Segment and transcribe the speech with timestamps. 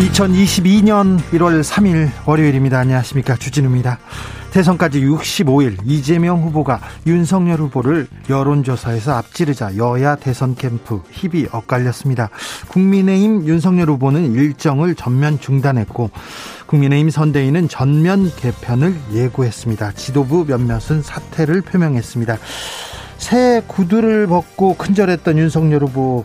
[0.00, 2.78] 2022년 1월 3일 월요일입니다.
[2.78, 3.36] 안녕하십니까.
[3.36, 3.98] 주진우입니다.
[4.50, 12.30] 대선까지 65일 이재명 후보가 윤석열 후보를 여론조사에서 앞지르자 여야 대선 캠프 힘이 엇갈렸습니다.
[12.68, 16.10] 국민의힘 윤석열 후보는 일정을 전면 중단했고
[16.66, 19.92] 국민의힘 선대위는 전면 개편을 예고했습니다.
[19.92, 22.38] 지도부 몇몇은 사퇴를 표명했습니다.
[23.18, 26.24] 새 구두를 벗고 큰절했던 윤석열 후보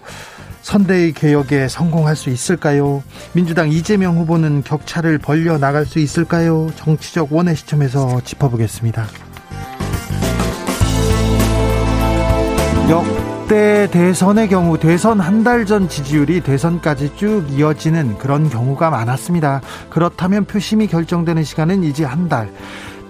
[0.70, 3.04] 선대위 개혁에 성공할 수 있을까요?
[3.34, 6.72] 민주당 이재명 후보는 격차를 벌려 나갈 수 있을까요?
[6.76, 9.06] 정치적 원의 시점에서 짚어보겠습니다.
[12.90, 19.62] 역대 대선의 경우 대선 한 달 전 지지율이 대선까지 쭉 이어지는 그런 경우가 많았습니다.
[19.92, 22.50] 그렇다면 표심이 결정되는 시간은 이제 한 달.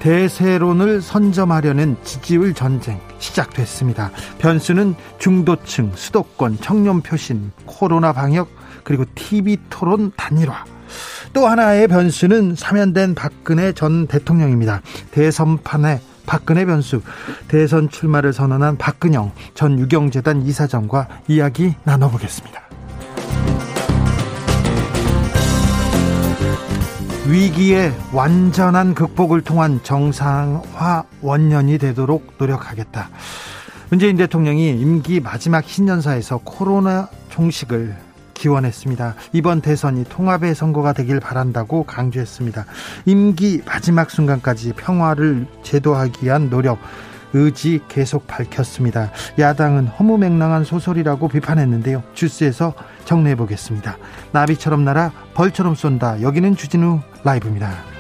[0.06, 4.12] 대세론을 선점하려는 지지율 전쟁 시작됐습니다.
[4.38, 8.50] 변수는 중도층, 수도권, 청년 표신, 코로나 방역,
[8.84, 10.64] 그리고 TV 토론 단일화.
[11.34, 14.84] 또 하나의 변수는 사면된 박근혜 전 대통령입니다.
[15.10, 17.02] 대선판에 박근혜 변수,
[17.48, 22.65] 대선 출마를 선언한 박근영 전 유경재단 이사장과 이야기 나눠보겠습니다.
[27.28, 33.10] 위기의 완전한 극복을 통한 정상화 원년이 되도록 노력하겠다.
[33.90, 37.96] 문재인 대통령이 임기 마지막 신년사에서 코로나 종식을
[38.36, 39.16] 기원했습니다.
[39.34, 42.66] 이번 대선이 통합의 선거가 되길 바란다고 강조했습니다.
[43.06, 46.78] 임기 마지막 순간까지 평화를 제도하기 위한 노력,
[47.36, 49.12] 의지 계속 밝혔습니다.
[49.38, 52.02] 야당은 허무맹랑한 소설이라고 비판했는데요.
[52.14, 52.74] 주스에서
[53.04, 53.98] 정리해 보겠습니다.
[54.32, 56.22] 나비처럼 날아 벌처럼 쏜다.
[56.22, 57.96] 여기는 주진우 라이브입니다.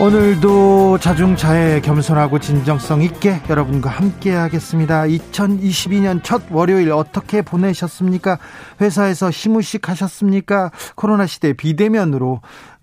[0.00, 5.02] 오늘도 자중차에 겸손하고 진정성 있게 여러분과 함께 하겠습니다.
[5.02, 8.38] 2022년 첫 월요일 어떻게 보내셨습니까?
[8.80, 10.70] 회사에서 시무식 하셨습니까?
[10.94, 12.77] 코로나 시대 비대면으로 예,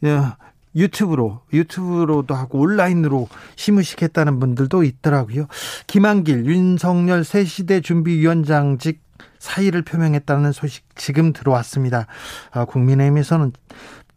[0.76, 5.48] 유튜브로 유튜브로도 하고 온라인으로 시무식 했다는 분들도 있더라고요.
[5.88, 9.02] 김한길 윤석열 새시대 준비위원장직
[9.40, 12.08] 사의를 표명했다는 소식 지금 들어왔습니다.
[12.52, 13.54] 아, 국민의힘에서는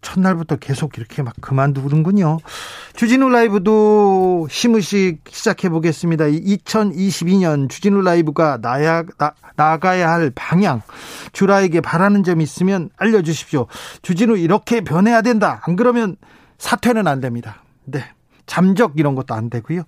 [0.00, 2.38] 첫날부터 계속 이렇게 막 그만두는군요.
[2.94, 6.26] 주진우 라이브도 시무식 시작해 보겠습니다.
[6.26, 10.82] 2022년 주진우 라이브가 나야, 나, 나가야 할 방향,
[11.32, 13.66] 주라에게 바라는 점 있으면 알려주십시오.
[14.02, 15.60] 주진우 이렇게 변해야 된다.
[15.64, 16.16] 안 그러면
[16.58, 17.62] 사퇴는 안 됩니다.
[17.84, 18.04] 네.
[18.48, 19.82] 잠적 이런 것도 안 되고요.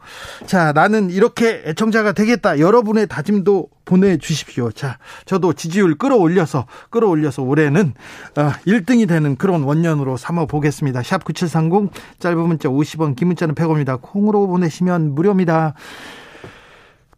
[0.46, 2.60] 자, 나는 이렇게 애청자가 되겠다.
[2.60, 4.70] 여러분의 다짐도 보내주십시오.
[4.70, 7.94] 자, 저도 지지율 끌어올려서, 끌어올려서 올해는
[8.34, 11.02] 1등이 어, 되는 그런 원년으로 삼아 보겠습니다.
[11.02, 14.00] 샵 9730, 짧은 문자 50원, 긴 문자는 100원입니다.
[14.00, 15.74] 콩으로 보내시면 무료입니다.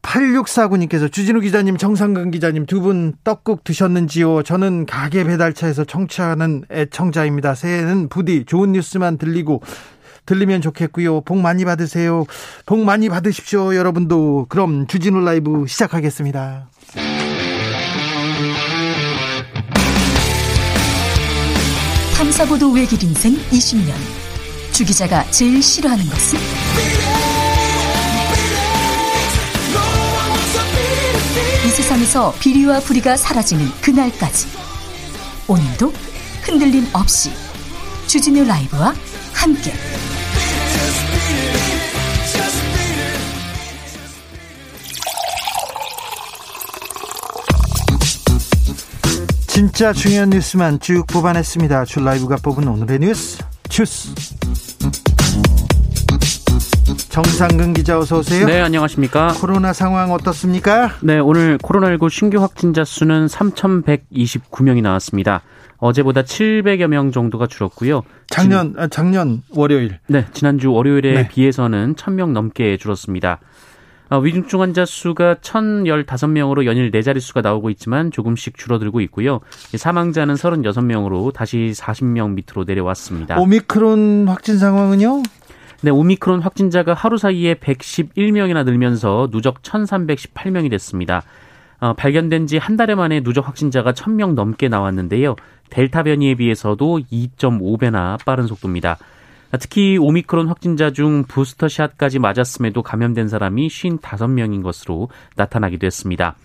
[0.02, 4.42] 8649님께서 주진우 기자님, 정상근 기자님 두 분 떡국 드셨는지요?
[4.42, 7.54] 저는 가게 배달차에서 청취하는 애청자입니다.
[7.54, 9.62] 새해는 부디 좋은 뉴스만 들리고
[10.27, 11.22] 들리면 좋겠고요.
[11.22, 12.25] 복 많이 받으세요.
[12.66, 14.47] 복 많이 받으십시오, 여러분도.
[14.49, 16.69] 그럼 주진우 라이브 시작하겠습니다.
[22.16, 23.93] 탐사보도 외길 인생 20년.
[24.72, 26.38] 주 기자가 제일 싫어하는 것은?
[31.65, 34.49] 이 세상에서 비리와 부리가 사라지는 그날까지.
[35.49, 35.93] 오늘도
[36.43, 37.31] 흔들림 없이
[38.06, 38.94] 주진우 라이브와
[39.35, 39.73] 함께.
[49.47, 51.85] 진짜 중요한 뉴스만 쭉 뽑아냈습니다.
[51.85, 54.15] 줄 라이브가 뽑은 오늘의 뉴스 주스.
[57.09, 58.47] 정상근 기자 어서 오세요.
[58.47, 59.35] 네, 안녕하십니까?
[59.35, 60.93] 코로나 상황 어떻습니까?
[61.03, 65.43] 네, 오늘 코로나19 신규 확진자 수는 3,129명이 나왔습니다.
[65.82, 68.02] 어제보다 700여 명 정도가 줄었고요.
[68.29, 69.99] 작년 아, 작년 월요일.
[70.06, 71.29] 네, 지난주 월요일에 네.
[71.29, 73.40] 비해서는 1,000명 넘게 줄었습니다.
[74.08, 79.40] 어, 위중증 환자 수가 1,015명으로 연일 네 자릿수가 나오고 있지만 조금씩 줄어들고 있고요.
[79.75, 83.40] 사망자는 36명으로 다시 40명 밑으로 내려왔습니다.
[83.40, 85.23] 오미크론 확진 상황은요?
[85.81, 91.25] 네, 오미크론 확진자가 하루 사이에 111명이나 늘면서 누적 1,318명이 됐습니다.
[91.82, 95.34] 어, 발견된 지 한 달여 만에 누적 확진자가 1,000명 넘게 나왔는데요.
[95.69, 98.99] 델타 변이에 비해서도 2.5배나 빠른 속도입니다.
[99.58, 106.37] 특히 오미크론 확진자 중 부스터샷까지 맞았음에도 감염된 사람이 55명인 것으로 나타나기도 했습니다.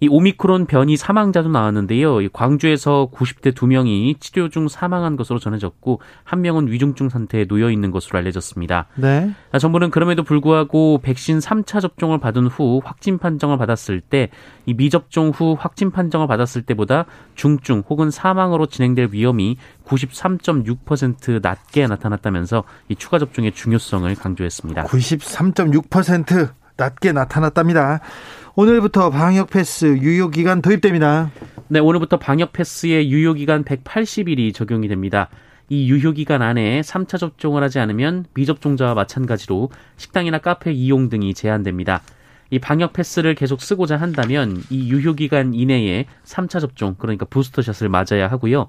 [0.00, 2.28] 이 오미크론 변이 사망자도 나왔는데요.
[2.32, 8.18] 광주에서 90대 2명이 치료 중 사망한 것으로 전해졌고 한 명은 위중증 상태에 놓여 있는 것으로
[8.18, 8.86] 알려졌습니다.
[8.96, 9.30] 네.
[9.58, 14.30] 정부는 그럼에도 불구하고 백신 3차 접종을 받은 후 확진 판정을 받았을 때
[14.68, 19.56] 이 미접종 후 확진 판정을 받았을 때보다 중증 혹은 사망으로 진행될 위험이
[19.86, 24.84] 93.6% 낮게 나타났다면서 이 추가 접종의 중요성을 강조했습니다.
[24.84, 28.00] 93.6% 낮게 나타났답니다.
[28.60, 31.30] 오늘부터 방역 패스 유효 기간 도입됩니다.
[31.68, 35.28] 네, 오늘부터 방역 패스의 유효 기간 180일이 적용이 됩니다.
[35.68, 42.02] 이 유효 기간 안에 3차 접종을 하지 않으면 미접종자와 마찬가지로 식당이나 카페 이용 등이 제한됩니다.
[42.50, 48.26] 이 방역 패스를 계속 쓰고자 한다면 이 유효 기간 이내에 3차 접종, 그러니까 부스터샷을 맞아야
[48.26, 48.66] 하고요.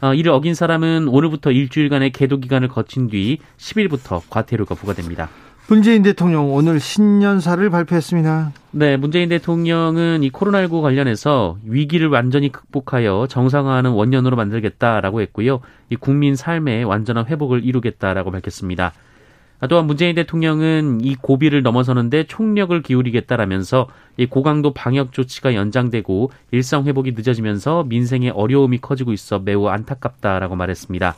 [0.00, 5.28] 어, 이를 어긴 사람은 오늘부터 일주일간의 계도 기간을 거친 뒤 10일부터 과태료가 부과됩니다.
[5.66, 8.52] 문재인 대통령 오늘 신년사를 발표했습니다.
[8.72, 15.60] 네, 문재인 대통령은 이 코로나19 관련해서 위기를 완전히 극복하여 정상화하는 원년으로 만들겠다라고 했고요.
[15.88, 18.92] 이 국민 삶의 완전한 회복을 이루겠다라고 밝혔습니다.
[19.70, 23.86] 또한 문재인 대통령은 이 고비를 넘어서는데 총력을 기울이겠다라면서
[24.18, 31.14] 이 고강도 방역 조치가 연장되고 일상 회복이 늦어지면서 민생의 어려움이 커지고 있어 매우 안타깝다라고 말했습니다.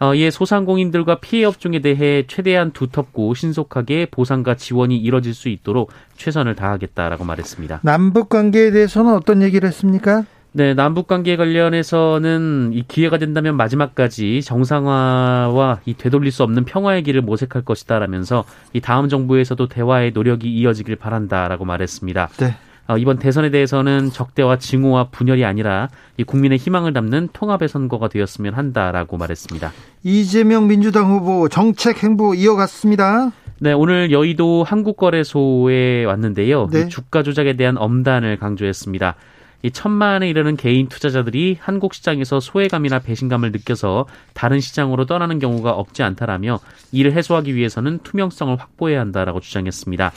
[0.00, 6.54] 어, 이에 소상공인들과 피해 업종에 대해 최대한 두텁고 신속하게 보상과 지원이 이뤄질 수 있도록 최선을
[6.54, 7.80] 다하겠다라고 말했습니다.
[7.82, 10.24] 남북 관계에 대해서는 어떤 얘기를 했습니까?
[10.56, 17.22] 네, 남북 관계 관련해서는 이 기회가 된다면 마지막까지 정상화와 이 되돌릴 수 없는 평화의 길을
[17.22, 22.28] 모색할 것이다라면서 이 다음 정부에서도 대화의 노력이 이어지길 바란다라고 말했습니다.
[22.38, 22.54] 네.
[22.86, 25.88] 어, 이번 대선에 대해서는 적대와 증오와 분열이 아니라
[26.26, 29.72] 국민의 희망을 담는 통합의 선거가 되었으면 한다라고 말했습니다.
[30.02, 33.32] 이재명 민주당 후보 정책 행보 이어갔습니다.
[33.60, 36.68] 네, 오늘 여의도 한국거래소에 왔는데요.
[36.70, 36.88] 네.
[36.88, 39.14] 주가 조작에 대한 엄단을 강조했습니다.
[39.62, 44.04] 이 천만에 이르는 개인 투자자들이 한국 시장에서 소외감이나 배신감을 느껴서
[44.34, 46.60] 다른 시장으로 떠나는 경우가 없지 않다라며
[46.92, 50.12] 이를 해소하기 위해서는 투명성을 확보해야 한다라고 주장했습니다.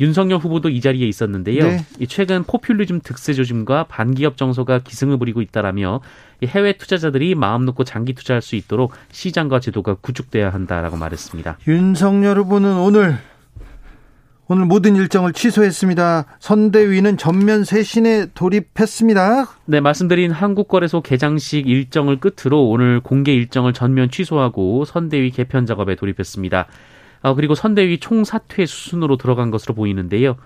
[0.00, 1.64] 윤석열 후보도 이 자리에 있었는데요.
[1.64, 1.84] 네.
[2.08, 6.00] 최근 포퓰리즘 득세 조짐과 반기업 정서가 기승을 부리고 있다라며
[6.44, 11.58] 해외 투자자들이 마음 놓고 장기 투자할 수 있도록 시장과 제도가 구축돼야 한다라고 말했습니다.
[11.68, 13.18] 윤석열 후보는 오늘
[14.48, 16.26] 오늘 모든 일정을 취소했습니다.
[16.40, 19.46] 선대위는 전면 쇄신에 돌입했습니다.
[19.64, 26.66] 네, 말씀드린 한국거래소 개장식 일정을 끝으로 오늘 공개 일정을 전면 취소하고 선대위 개편 작업에 돌입했습니다.
[27.22, 30.36] 어, 그리고 선대위 총사퇴 수순으로 들어간 것으로 보이는데요.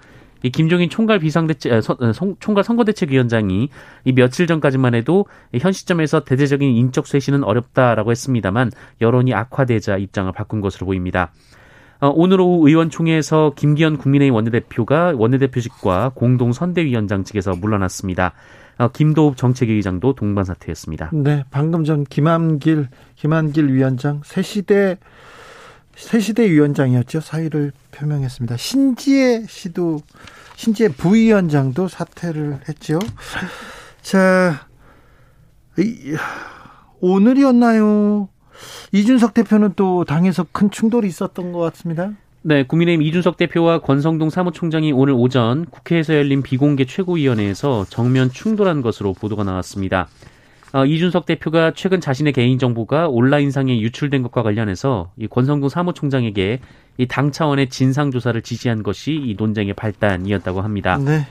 [0.42, 3.68] 이 김종인 총괄 비상대책 아, 선, 아, 총괄 선거대책위원장이
[4.04, 8.70] 이 며칠 전까지만 해도 현 시점에서 대대적인 인적 쇄신은 어렵다라고 했습니다만
[9.00, 11.32] 여론이 악화되자 입장을 바꾼 것으로 보입니다.
[12.00, 18.34] 어, 오늘 오후 의원총회에서 김기현 국민의힘 원내대표가 원내대표직과 공동 선대위원장 측에서 물러났습니다.
[18.78, 21.10] 어, 김도읍 정책위의장도 동반 사퇴했습니다.
[21.14, 24.98] 네, 방금 전 김한길 김한길 위원장 새 시대
[25.96, 27.20] 새시대 위원장이었죠.
[27.20, 28.56] 사의를 표명했습니다.
[28.56, 30.00] 신지혜 씨도
[30.54, 32.98] 신지혜 부위원장도 사퇴를 했죠.
[34.02, 34.66] 자,
[37.00, 38.28] 오늘이었나요?
[38.92, 42.12] 이준석 대표는 또 당에서 큰 충돌이 있었던 것 같습니다.
[42.42, 49.14] 네, 국민의힘 이준석 대표와 권성동 사무총장이 오늘 오전 국회에서 열린 비공개 최고위원회에서 정면 충돌한 것으로
[49.14, 50.08] 보도가 나왔습니다.
[50.76, 56.60] 어, 이준석 대표가 최근 자신의 개인 정보가 온라인상에 유출된 것과 관련해서 이 권성동 사무총장에게
[56.98, 60.98] 이 당 차원의 진상 조사를 지시한 것이 이 논쟁의 발단이었다고 합니다.
[60.98, 61.26] 네.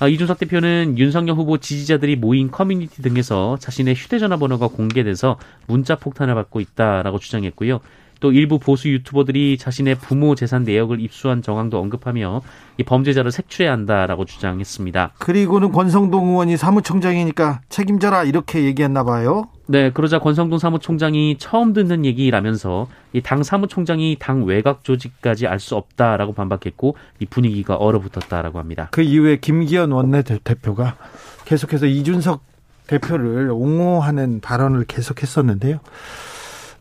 [0.00, 6.34] 어, 이준석 대표는 윤석열 후보 지지자들이 모인 커뮤니티 등에서 자신의 휴대전화 번호가 공개돼서 문자 폭탄을
[6.34, 7.80] 받고 있다라고 주장했고요.
[8.20, 12.42] 또 일부 보수 유튜버들이 자신의 부모 재산 내역을 입수한 정황도 언급하며
[12.76, 15.12] 이 범죄자를 색출해야 한다라고 주장했습니다.
[15.18, 19.48] 그리고는 권성동 의원이 사무총장이니까 책임져라 이렇게 얘기했나 봐요.
[19.66, 25.76] 네, 그러자 권성동 사무총장이 처음 듣는 얘기라면서 이 당 사무총장이 당 외곽 조직까지 알 수
[25.76, 28.88] 없다라고 반박했고 이 분위기가 얼어붙었다라고 합니다.
[28.92, 30.96] 그 이후에 김기현 원내대표가
[31.44, 32.42] 계속해서 이준석
[32.86, 35.78] 대표를 옹호하는 발언을 계속했었는데요.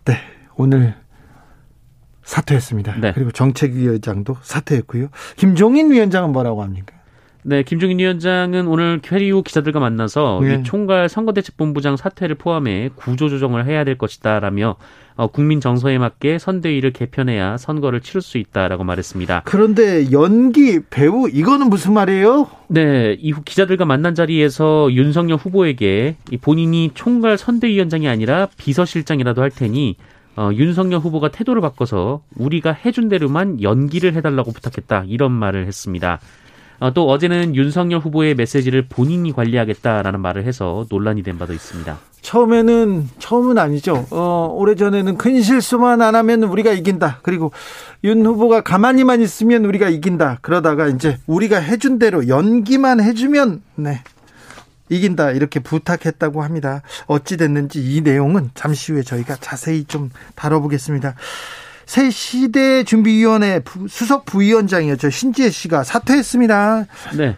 [0.05, 0.13] 네,
[0.55, 0.95] 오늘
[2.29, 2.97] 사퇴했습니다.
[3.01, 3.11] 네.
[3.13, 5.07] 그리고 정책위원장도 사퇴했고요.
[5.35, 6.95] 김종인 위원장은 뭐라고 합니까?
[7.41, 10.61] 네, 김종인 위원장은 오늘 후 기자들과 만나서 네.
[10.63, 14.75] 총괄 선거대책본부장 사퇴를 포함해 구조조정을 해야 될 것이다라며
[15.15, 19.41] 어, 국민 정서에 맞게 선대위를 개편해야 선거를 치를 수 있다라고 말했습니다.
[19.45, 22.47] 그런데 연기 배우 이거는 무슨 말이에요?
[22.67, 29.95] 네, 이후 기자들과 만난 자리에서 윤석열 후보에게 본인이 총괄 선대위원장이 아니라 비서실장이라도 할 테니
[30.39, 36.21] 어, 윤석열 후보가 태도를 바꿔서 우리가 해준 대로만 연기를 해달라고 부탁했다 이런 말을 했습니다.
[36.79, 41.97] 어, 또 어제는 윤석열 후보의 메시지를 본인이 관리하겠다라는 말을 해서 논란이 된 바도 있습니다.
[42.21, 44.05] 처음에는 처음은 아니죠.
[44.11, 47.19] 어, 오래전에는 큰 실수만 안 하면 우리가 이긴다.
[47.21, 47.51] 그리고
[48.05, 50.37] 윤 후보가 가만히만 있으면 우리가 이긴다.
[50.41, 54.01] 그러다가 이제 우리가 해준 대로 연기만 해주면 네.
[54.89, 56.81] 이긴다 이렇게 부탁했다고 합니다.
[57.07, 61.15] 어찌 됐는지 이 내용은 잠시 후에 저희가 자세히 좀 다뤄보겠습니다.
[61.85, 65.09] 새 시대 준비위원회 수석 부위원장이었죠.
[65.09, 66.85] 신지혜 씨가 사퇴했습니다.
[67.17, 67.35] 네.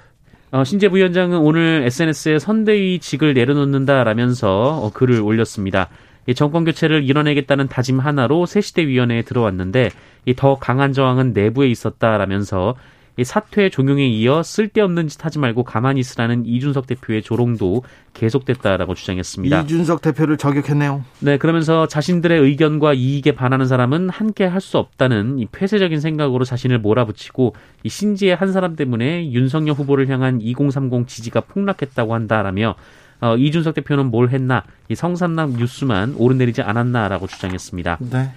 [0.52, 5.88] 어, 신재 부위원장은 오늘 SNS에 선대위직을 내려놓는다라면서 어, 글을 올렸습니다.
[6.28, 9.90] 이 정권 교체를 이뤄내겠다는 다짐 하나로 새시대 위원회에 들어왔는데
[10.26, 16.00] 이 더 강한 저항은 내부에 있었다라면서 이 사퇴 종용에 이어 쓸데없는 짓 하지 말고 가만히
[16.00, 19.62] 있으라는 이준석 대표의 조롱도 계속됐다라고 주장했습니다.
[19.62, 21.04] 이준석 대표를 저격했네요.
[21.20, 26.78] 네, 그러면서 자신들의 의견과 이익에 반하는 사람은 함께 할 수 없다는 이 폐쇄적인 생각으로 자신을
[26.80, 32.76] 몰아붙이고 이 신지의 한 사람 때문에 윤석열 후보를 향한 2030 지지가 폭락했다고 한다라며
[33.22, 37.98] 어, 이준석 대표는 뭘 했나 이 성삼남 뉴스만 오르내리지 않았나라고 주장했습니다.
[38.12, 38.32] 네.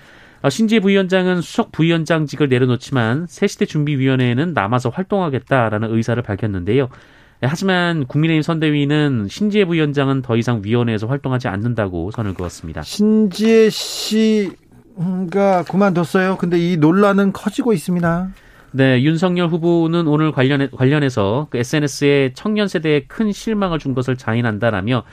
[0.45, 6.91] 어, 신지 부위원장은 수석 부위원장직을 내려놓지만 새시대 준비위원회에는 남아서 활동하겠다라는 의사를 밝혔는데요.
[7.41, 12.83] 네, 하지만 국민의힘 선대위는 신지혜 부위원장은 더 이상 위원회에서 활동하지 않는다고 선을 그었습니다.
[12.83, 16.37] 신지혜 씨가 그만뒀어요.
[16.37, 18.29] 근데 이 논란은 커지고 있습니다.
[18.73, 25.05] 네, 윤석열 후보는 오늘 관련해, 관련해서 그 SNS에 청년 세대에 큰 실망을 준 것을 자인한다라며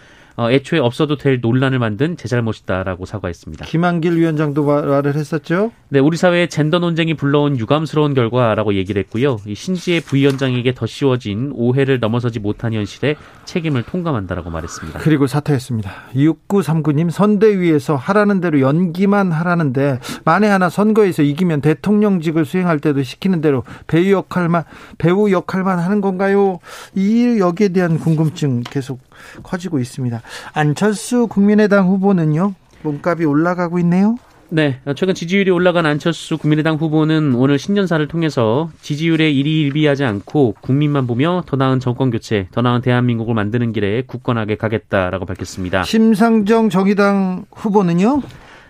[0.42, 3.66] 어, 애초에 없어도 될 논란을 만든 제 잘못이다라고 사과했습니다.
[3.66, 5.72] 김한길 위원장도 말을 했었죠.
[5.90, 9.38] 네, 우리 사회의 젠더 논쟁이 불러온 유감스러운 결과라고 얘기를 했고요.
[9.46, 15.00] 이 신지의 부위원장에게 더 씌워진 오해를 넘어서지 못한 현실에 책임을 통감한다라고 말했습니다.
[15.00, 15.92] 그리고 사퇴했습니다.
[16.16, 23.64] 6939님 선대위에서 하라는 대로 연기만 하라는데 만에 하나 선거에서 이기면 대통령직을 수행할 때도 시키는 대로
[23.86, 24.64] 배우 역할만
[24.98, 26.60] 배우 역할만 하는 건가요?
[26.96, 29.00] 이 여기에 대한 궁금증 계속
[29.44, 30.22] 커지고 있습니다.
[30.54, 32.54] 안철수 국민의당 후보는요.
[32.84, 34.16] 몸값이 올라가고 있네요.
[34.54, 41.44] 네, 최근 지지율이 올라간 안철수 국민의당 후보는 오늘 신년사를 통해서 지지율에 일희일비하지 않고 국민만 보며
[41.46, 45.84] 더 나은 정권 교체, 더 나은 대한민국을 만드는 길에 굳건하게 가겠다라고 밝혔습니다.
[45.84, 48.22] 심상정 정의당 후보는요?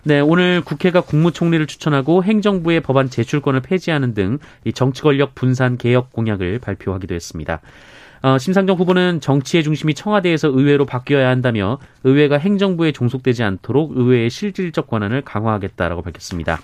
[0.03, 4.37] 네, 오늘 국회가 국무총리를 추천하고 행정부의 법안 제출권을 폐지하는 등
[4.75, 7.59] 정치 권력 분산 개혁 공약을 발표하기도 했습니다.
[8.21, 14.87] 어, 심상정 후보는 정치의 중심이 청와대에서 의회로 바뀌어야 한다며 의회가 행정부에 종속되지 않도록 의회의 실질적
[14.87, 16.59] 권한을 강화하겠다라고 밝혔습니다.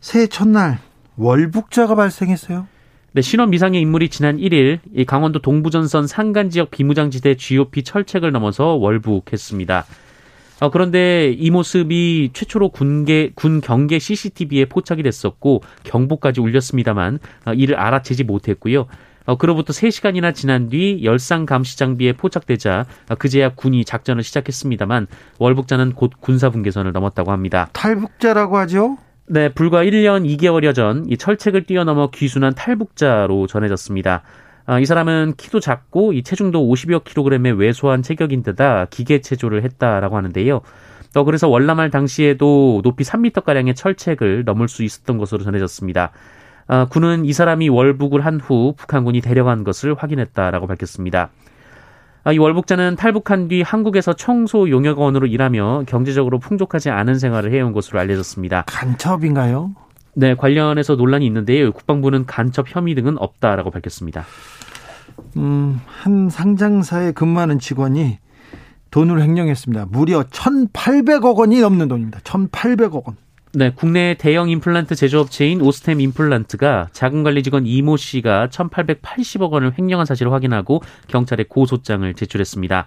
[0.00, 0.78] 새해 첫날
[1.16, 2.66] 월북자가 발생했어요.
[3.12, 8.74] 네, 신원 미상의 인물이 지난 1일 이 강원도 동부전선 산간 지역 비무장지대 GOP 철책을 넘어서
[8.74, 9.84] 월북했습니다.
[10.60, 17.76] 어, 그런데 이 모습이 최초로 군계, 군 경계 CCTV에 포착이 됐었고 경보까지 울렸습니다만 어, 이를
[17.76, 18.86] 알아채지 못했고요.
[19.26, 25.06] 어, 그로부터 3시간이나 지난 뒤 열상 감시 장비에 포착되자 어, 그제야 군이 작전을 시작했습니다만
[25.38, 27.68] 월북자는 곧 군사 분계선을 넘었다고 합니다.
[27.72, 28.98] 탈북자라고 하죠?
[29.26, 34.22] 네, 불과 1년 2개월여 전 이 철책을 뛰어넘어 귀순한 탈북자로 전해졌습니다.
[34.66, 40.16] 아, 이 사람은 키도 작고 이 체중도 50여 킬로그램의 왜소한 체격인 데다 기계 체조를 했다라고
[40.16, 40.60] 하는데요.
[41.14, 46.10] 또 그래서 월남할 당시에도 높이 3미터 가량의 철책을 넘을 수 있었던 것으로 전해졌습니다.
[46.66, 51.30] 아, 군은 이 사람이 월북을 한 후 북한군이 데려간 것을 확인했다라고 밝혔습니다.
[52.24, 58.00] 아, 이 월북자는 탈북한 뒤 한국에서 청소 용역원으로 일하며 경제적으로 풍족하지 않은 생활을 해온 것으로
[58.00, 58.64] 알려졌습니다.
[58.66, 59.74] 간첩인가요?
[60.14, 61.72] 네, 관련해서 논란이 있는데요.
[61.72, 64.24] 국방부는 간첩 혐의 등은 없다라고 밝혔습니다.
[65.36, 68.18] 음, 한 상장사에 근무하는 직원이
[68.90, 69.86] 돈을 횡령했습니다.
[69.90, 72.20] 무려 1,800억 원이 넘는 돈입니다.
[72.20, 73.16] 1,800억 원.
[73.56, 80.32] 네, 국내 대형 임플란트 제조업체인 오스템 임플란트가 자금관리 직원 이모 씨가 1,880억 원을 횡령한 사실을
[80.32, 82.86] 확인하고 경찰에 고소장을 제출했습니다.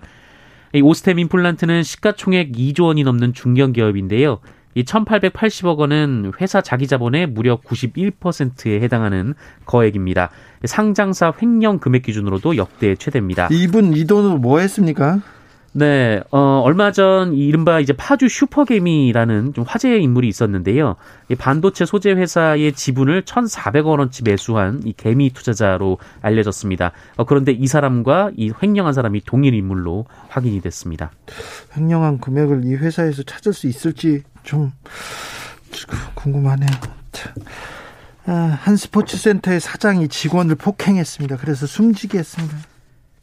[0.73, 4.39] 이 오스템 임플란트는 시가총액 2조 원이 넘는 중견 기업인데요.
[4.75, 10.31] 이 1,880억 원은 회사 자기 자본의 무려 91%에 해당하는 거액입니다.
[10.65, 13.47] 상장사 횡령 금액 기준으로도 역대 최대입니다.
[13.51, 15.21] 이분 이 돈으로 뭐 했습니까?
[15.73, 20.95] 네, 어, 얼마 전 이른바 이제 파주 슈퍼개미라는 좀 화제의 인물이 있었는데요.
[21.29, 26.93] 이 반도체 소재 회사의 지분을 1,400억 원어치 매수한 이 개미 투자자로 알려졌습니다.
[27.17, 31.11] 어, 그런데 이 사람과 이 횡령한 사람이 동일 인물로 확인이 됐습니다.
[31.75, 34.71] 횡령한 금액을 이 회사에서 찾을 수 있을지 좀
[36.15, 36.69] 궁금하네요.
[38.25, 41.37] 아, 한 스포츠 센터의 사장이 직원을 폭행했습니다.
[41.37, 42.57] 그래서 숨지게 했습니다.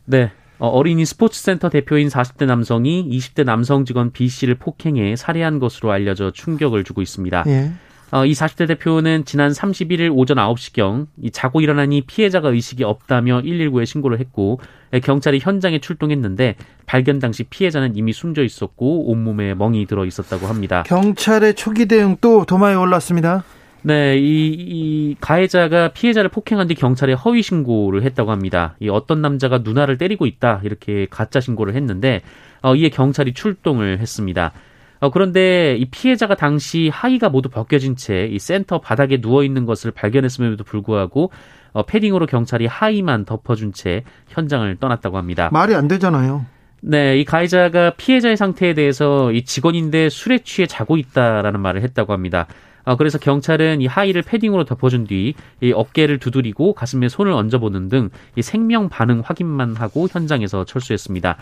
[0.06, 5.90] 네, 어, 어린이 스포츠센터 대표인 40대 남성이 20대 남성 직원 B 씨를 폭행해 살해한 것으로
[5.90, 7.44] 알려져 충격을 주고 있습니다.
[7.46, 7.72] 예.
[8.14, 13.84] 어, 이 40대 대표는 지난 31일 오전 9시경 이 자고 일어나니 피해자가 의식이 없다며 119에
[13.86, 14.60] 신고를 했고
[15.02, 16.54] 경찰이 현장에 출동했는데
[16.86, 20.84] 발견 당시 피해자는 이미 숨져 있었고 온몸에 멍이 들어 있었다고 합니다.
[20.86, 23.42] 경찰의 초기 대응 또 도마에 올랐습니다.
[23.86, 28.76] 네, 이, 이 가해자가 피해자를 폭행한 뒤 경찰에 허위 신고를 했다고 합니다.
[28.80, 32.22] 이 어떤 남자가 누나를 때리고 있다 이렇게 가짜 신고를 했는데
[32.62, 34.52] 어, 이에 경찰이 출동을 했습니다.
[35.00, 39.90] 어, 그런데 이 피해자가 당시 하의가 모두 벗겨진 채 이 센터 바닥에 누워 있는 것을
[39.90, 41.30] 발견했음에도 불구하고
[41.72, 45.50] 어, 패딩으로 경찰이 하의만 덮어준 채 현장을 떠났다고 합니다.
[45.52, 46.46] 말이 안 되잖아요.
[46.80, 52.46] 네, 이 가해자가 피해자의 상태에 대해서 이 직원인데 술에 취해 자고 있다라는 말을 했다고 합니다.
[52.84, 58.10] 어, 그래서 경찰은 이 하의를 패딩으로 덮어준 뒤 이 어깨를 두드리고 가슴에 손을 얹어보는 등
[58.36, 61.36] 이 생명 반응 확인만 하고 현장에서 철수했습니다.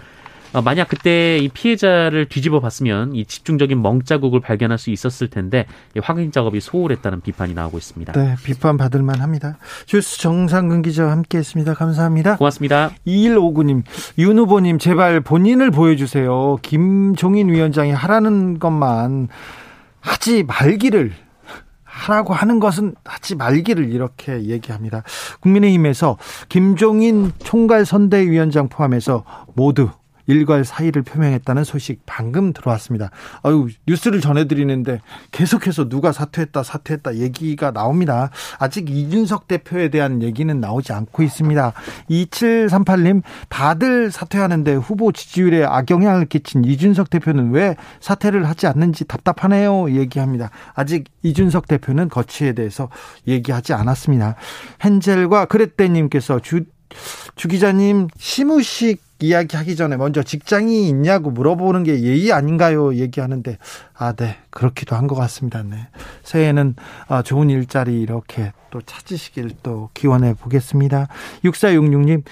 [0.55, 5.65] 어, 만약 그때 이 피해자를 뒤집어 봤으면 이 집중적인 멍 자국을 발견할 수 있었을 텐데
[6.03, 8.13] 확인 작업이 소홀했다는 비판이 나오고 있습니다.
[8.13, 9.57] 네, 비판 받을 만합니다.
[9.87, 11.73] 주스 정상근 기자와 함께했습니다.
[11.75, 12.37] 감사합니다.
[12.37, 12.91] 고맙습니다.
[13.07, 13.83] 2159님,
[14.19, 16.59] 윤 후보님 제발 본인을 보여주세요.
[16.61, 19.29] 김종인 위원장이 하라는 것만
[20.01, 21.13] 하지 말기를
[22.03, 25.03] 하라고 하는 것은 하지 말기를 이렇게 얘기합니다.
[25.41, 26.19] 국민의힘에서
[26.49, 29.91] 김종인 총괄 선대위원장 포함해서 모두
[30.27, 33.11] 일괄 사의를 표명했다는 소식 방금 들어왔습니다.
[33.43, 35.01] 아유, 뉴스를 전해드리는데
[35.31, 38.31] 계속해서 누가 사퇴했다, 사퇴했다 얘기가 나옵니다.
[38.59, 41.73] 아직 이준석 대표에 대한 얘기는 나오지 않고 있습니다.
[42.11, 49.91] 2738님, 다들 사퇴하는데 후보 지지율에 악영향을 끼친 이준석 대표는 왜 사퇴를 하지 않는지 답답하네요.
[49.91, 50.51] 얘기합니다.
[50.75, 52.89] 아직 이준석 대표는 거취에 대해서
[53.27, 54.37] 얘기하지 않았습니다.
[54.85, 56.65] 헨젤과 그랬대님께서 주,
[57.37, 62.95] 주 기자님, 시무식 이야기하기 전에 먼저 직장이 있냐고 물어보는 게 예의 아닌가요?
[62.95, 63.59] 얘기하는데
[63.95, 64.37] 아, 네.
[64.53, 65.63] 그렇기도 한 것 같습니다.
[65.65, 65.89] 네.
[66.23, 66.77] 새해에는
[67.09, 71.09] 아, 좋은 일자리 이렇게 또 찾으시길 또 기원해 보겠습니다.
[71.45, 72.23] 6466님,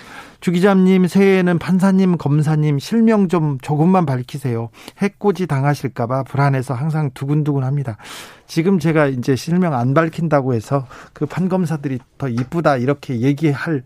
[0.41, 4.71] 주기자님 새해에는 판사님, 검사님 실명 좀 조금만 밝히세요.
[4.99, 7.99] 해코지 당하실까봐 불안해서 항상 두근두근 합니다.
[8.47, 13.83] 지금 제가 이제 실명 안 밝힌다고 해서 그 판검사들이 더 이쁘다 이렇게 얘기할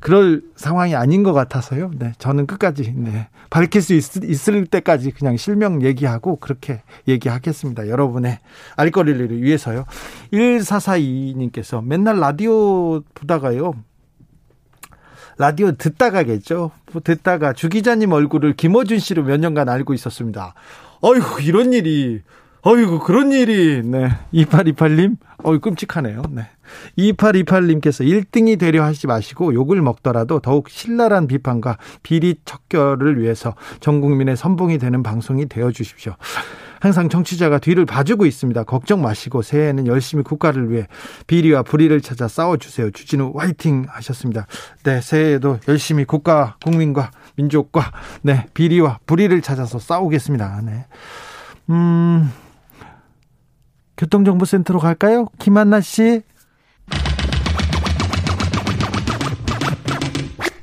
[0.00, 1.92] 그럴 상황이 아닌 것 같아서요.
[1.96, 2.12] 네.
[2.18, 3.28] 저는 끝까지, 네.
[3.50, 7.63] 밝힐 수 있, 있을 때까지 그냥 실명 얘기하고 그렇게 얘기하겠습니다.
[7.88, 8.38] 여러분의
[8.76, 9.84] 알거리를 위해서요.
[10.32, 13.74] 1442님께서 맨날 라디오 보다가요.
[15.36, 16.70] 라디오 듣다가겠죠.
[17.02, 20.54] 듣다가 주 기자님 얼굴을 김어준 씨로 몇 년간 알고 있었습니다.
[21.00, 22.22] 어이구, 이런 일이.
[22.62, 23.82] 어이구, 그런 일이.
[23.82, 24.10] 네.
[24.32, 25.16] 2828님.
[25.42, 26.22] 어이, 끔찍하네요.
[26.30, 26.48] 네.
[26.96, 34.36] 2828님께서 1등이 되려 하지 마시고 욕을 먹더라도 더욱 신랄한 비판과 비리 척결을 위해서 전 국민의
[34.36, 36.14] 선봉이 되는 방송이 되어 주십시오.
[36.84, 38.62] 항상 정치자가 뒤를 봐주고 있습니다.
[38.64, 40.86] 걱정 마시고 새해에는 열심히 국가를 위해
[41.26, 42.90] 비리와 불의를 찾아 싸워주세요.
[42.90, 44.46] 주진우 화이팅 하셨습니다.
[44.82, 50.60] 네, 새해에도 열심히 국가, 국민과 민족과 네, 비리와 불의를 찾아서 싸우겠습니다.
[50.62, 50.84] 네.
[51.70, 52.30] 음,
[53.96, 55.28] 교통정보센터로 갈까요?
[55.38, 56.20] 김한나 씨.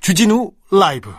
[0.02, 1.10] 주진우 라이브.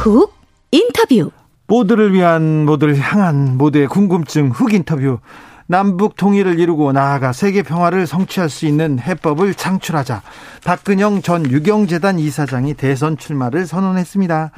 [0.00, 0.32] 훅
[0.70, 1.30] 인터뷰
[1.66, 5.18] 모두를 위한 모두를 향한 모두의 궁금증 훅 인터뷰
[5.66, 10.22] 남북 통일을 이루고 나아가 세계 평화를 성취할 수 있는 해법을 창출하자
[10.64, 14.52] 박근영 전 유경재단 이사장이 대선 출마를 선언했습니다.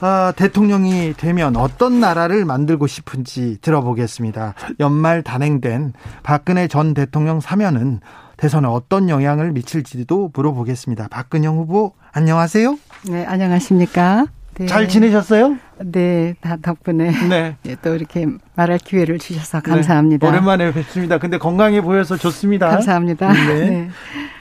[0.00, 4.54] 아, 대통령이 되면 어떤 나라를 만들고 싶은지 들어보겠습니다.
[4.80, 5.92] 연말 단행된
[6.24, 8.00] 박근혜 전 대통령 사면은
[8.36, 11.06] 대선에 어떤 영향을 미칠지도 물어보겠습니다.
[11.06, 12.76] 박근영 후보 안녕하세요.
[13.10, 14.26] 네, 안녕하십니까?
[14.54, 14.66] 네.
[14.66, 15.56] 잘 지내셨어요?
[15.80, 17.56] 네, 다 덕분에 네.
[17.66, 19.70] 예, 또 이렇게 말할 기회를 주셔서 네.
[19.70, 20.26] 감사합니다.
[20.26, 20.30] 네.
[20.30, 21.18] 오랜만에 뵙습니다.
[21.18, 22.68] 근데 건강해 보여서 좋습니다.
[22.68, 23.32] 감사합니다.
[23.32, 23.54] 네.
[23.70, 23.90] 네.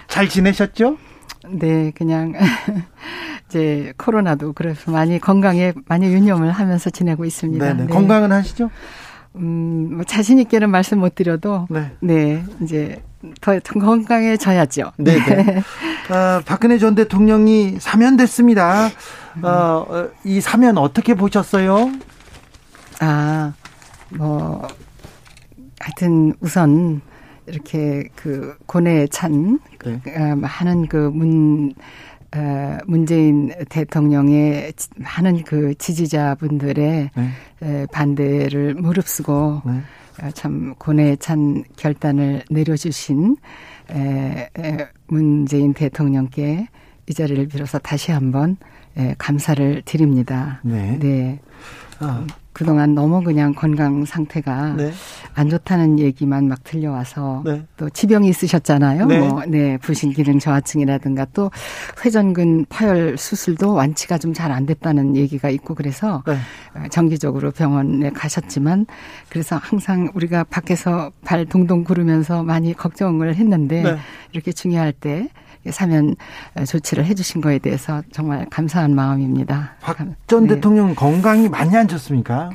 [0.07, 0.97] 잘 지내셨죠?
[1.49, 2.33] 네, 그냥
[3.47, 7.73] 이제 코로나도 그래서 많이 건강에 많이 유념을 하면서 지내고 있습니다.
[7.73, 7.87] 네.
[7.87, 8.69] 건강은 하시죠?
[9.35, 13.01] 음, 뭐 자신 있게는 말씀 못 드려도 네, 네 이제
[13.39, 14.91] 더 건강해져야죠.
[14.97, 15.17] 네.
[15.23, 15.57] 네.
[16.09, 18.89] 어, 박근혜 전 대통령이 사면됐습니다.
[19.43, 21.91] 어, 어, 이 사면 어떻게 보셨어요?
[22.99, 23.53] 아,
[24.09, 24.67] 뭐
[25.79, 27.01] 하여튼 우선
[27.47, 29.99] 이렇게 그 고뇌에 찬 네.
[30.15, 31.73] 어, 많은 그문
[32.35, 37.85] 어, 문재인 대통령의 많은 그 지지자분들의 네.
[37.91, 39.81] 반대를 무릅쓰고 네.
[40.21, 43.37] 어, 참 고뇌에 찬 결단을 내려주신
[45.07, 46.67] 문재인 대통령께
[47.07, 48.57] 이 자리를 빌어서 다시 한번
[49.17, 50.61] 감사를 드립니다.
[50.63, 50.97] 네.
[50.99, 51.39] 네.
[51.99, 52.25] 아.
[52.53, 54.91] 그동안 너무 그냥 건강 상태가 네.
[55.41, 57.65] 안 좋다는 얘기만 막 들려와서 네.
[57.77, 59.05] 또 지병이 있으셨잖아요.
[59.07, 59.19] 네.
[59.19, 61.49] 뭐, 네, 부신 기능 저하증이라든가 또
[62.05, 66.33] 회전근 파열 수술도 완치가 좀 잘 안 됐다는 얘기가 있고 그래서 네.
[66.75, 68.85] 어, 정기적으로 병원에 가셨지만
[69.29, 73.97] 그래서 항상 우리가 밖에서 발 동동 구르면서 많이 걱정을 했는데 네.
[74.31, 75.27] 이렇게 중요할 때
[75.69, 76.15] 사면
[76.67, 79.75] 조치를 해주신 거에 대해서 정말 감사한 마음입니다.
[79.81, 80.55] 박전 네.
[80.55, 82.49] 대통령 건강이 많이 안 좋습니까?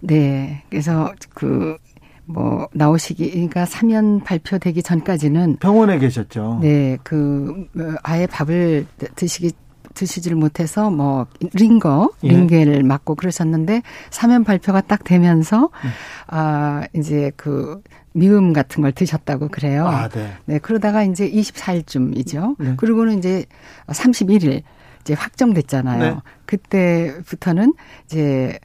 [0.00, 0.62] 네.
[0.70, 1.76] 그래서 그,
[2.24, 5.56] 뭐, 나오시기, 그러니까 사면 발표되기 전까지는.
[5.56, 6.60] 병원에 계셨죠.
[6.62, 6.98] 네.
[7.02, 9.52] 그, 뭐 아예 밥을 드시기
[9.94, 12.28] 드시지를 못해서 뭐 링거 예.
[12.28, 15.90] 링게를 맞고 그러셨는데 사면 발표가 딱 되면서 네.
[16.28, 17.82] 아 이제 그
[18.12, 19.86] 미음 같은 걸 드셨다고 그래요.
[19.86, 20.32] 아, 네.
[20.44, 20.58] 네.
[20.58, 22.56] 그러다가 이제 24일쯤이죠.
[22.58, 22.74] 네.
[22.76, 23.44] 그리고는 이제
[23.88, 24.62] 31일
[25.00, 26.14] 이제 확정됐잖아요.
[26.14, 26.20] 네.
[26.46, 27.74] 그때부터는
[28.06, 28.58] 이제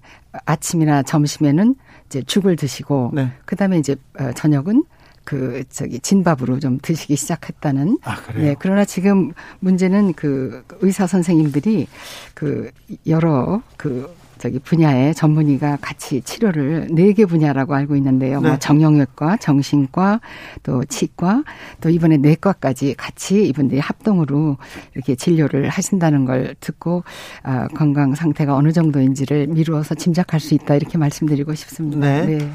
[0.46, 1.76] 아침이나 점심에는
[2.08, 3.32] 이제 죽을 드시고 네.
[3.46, 4.84] 그다음에 이제 어, 저녁은
[5.24, 8.00] 그 저기 진밥으로 좀 드시기 시작했다는.
[8.04, 8.46] 아, 그래요?
[8.46, 8.56] 네.
[8.58, 11.88] 그러나 지금 문제는 그 의사 선생님들이
[12.34, 12.72] 그
[13.06, 18.34] 여러 그 저기 분야의 전문의가 같이 치료를 네 개 분야라고 알고 있는데요.
[18.34, 18.48] 뭐 네.
[18.50, 20.22] 뭐 정형외과, 정신과,
[20.62, 21.44] 또 치과,
[21.82, 24.58] 또 이번에 내과까지 같이 이분들이 합동으로
[24.94, 27.04] 이렇게 진료를 하신다는 걸 듣고
[27.44, 32.00] 아, 건강 상태가 어느 정도인지를 미루어서 짐작할 수 있다 이렇게 말씀드리고 싶습니다.
[32.00, 32.26] 네.
[32.38, 32.52] 네.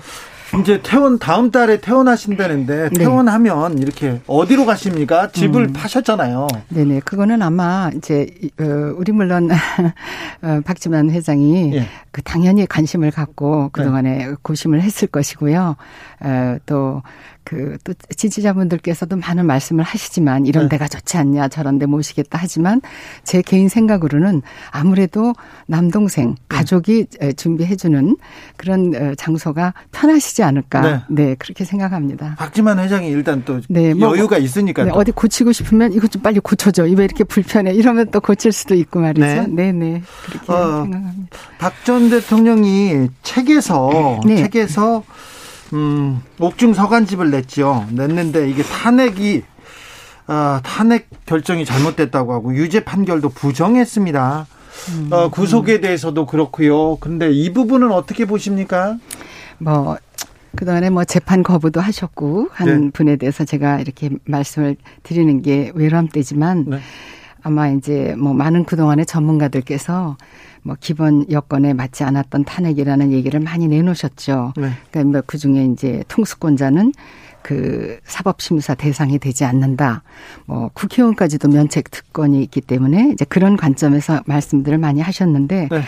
[0.61, 2.99] 이제 퇴원 다음 달에 퇴원하신다는데 네.
[2.99, 3.83] 퇴원하면 네.
[3.83, 5.31] 이렇게 어디로 가십니까?
[5.31, 5.73] 집을 음.
[5.73, 6.47] 파셨잖아요.
[6.69, 7.01] 네네.
[7.01, 8.27] 그거는 아마 이제
[8.61, 8.65] 어,
[8.97, 9.51] 우리 물론
[10.43, 11.87] 어, 박지만 회장이 예.
[12.11, 14.35] 그 당연히 관심을 갖고 그 동안에 네.
[14.43, 15.77] 고심을 했을 것이고요.
[16.21, 17.03] 어, 또
[17.45, 20.71] 그, 또 지지자분들께서도 많은 말씀을 하시지만 이런 네.
[20.71, 22.81] 데가 좋지 않냐, 저런 데 모시겠다 하지만
[23.25, 25.35] 제 개인 생각으로는 아무래도
[25.67, 26.43] 남동생, 네.
[26.49, 28.17] 가족이 준비해 주는
[28.57, 30.81] 그런 어, 장소가 편하시지 않을까.
[30.81, 31.01] 네.
[31.09, 32.37] 네, 그렇게 생각합니다.
[32.39, 34.85] 박지만 회장이 일단 또 네, 뭐, 여유가 있으니까.
[34.85, 36.85] 네, 어디 고치고 싶으면 이것 좀 빨리 고쳐줘.
[36.85, 37.73] 왜 이렇게 불편해.
[37.73, 39.27] 이러면 또 고칠 수도 있고 말이죠.
[39.27, 39.73] 네, 네.
[39.73, 41.37] 네 그렇게 어, 생각합니다.
[41.59, 44.37] 박 전 대통령이 책에서, 네.
[44.37, 45.03] 책에서
[45.73, 47.87] 음, 옥중 서간집을 냈죠.
[47.91, 49.43] 냈는데 이게 탄핵이
[50.29, 54.47] 어, 탄핵 결정이 잘못됐다고 하고 유죄 판결도 부정했습니다.
[54.91, 56.97] 음, 어, 구속에 대해서도 그렇고요.
[56.97, 58.97] 근데 이 부분은 어떻게 보십니까?
[59.59, 59.97] 뭐
[60.57, 62.91] 그동안에 뭐 재판 거부도 하셨고 한 네.
[62.93, 66.79] 분에 대해서 제가 이렇게 말씀을 드리는 게 외람되지만 네.
[67.43, 70.17] 아마 이제 뭐 많은 그동안의 전문가들께서
[70.63, 74.55] 뭐 기본 여건에 맞지 않았던 탄핵이라는 얘기를 많이 내놓으셨죠.
[74.57, 74.71] 네.
[74.91, 76.93] 그러니까 뭐그 중에 이제 통수권자는
[77.43, 80.05] 그 사법심사 대상이 되지 않는다.
[80.47, 85.83] 뭐 국회의원까지도 면책 특권이 있기 때문에 이제 그런 관점에서 말씀들을 많이 하셨는데 네.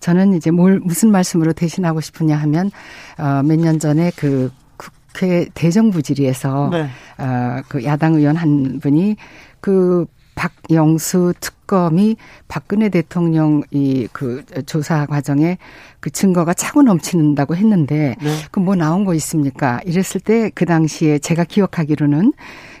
[0.00, 2.70] 저는 이제 뭘 무슨 말씀으로 대신하고 싶으냐 하면
[3.18, 6.88] 어 몇 년 전에 그 국회 대정부 질의에서 네.
[7.18, 9.16] 어그 야당 의원 한 분이
[9.60, 15.58] 그 박영수 특검이 박근혜 대통령 이 그 조사 과정에
[15.98, 18.30] 그 증거가 차고 넘치는다고 했는데 네.
[18.52, 19.80] 그뭐 나온 거 있습니까?
[19.84, 22.32] 이랬을 때 그 당시에 제가 기억하기로는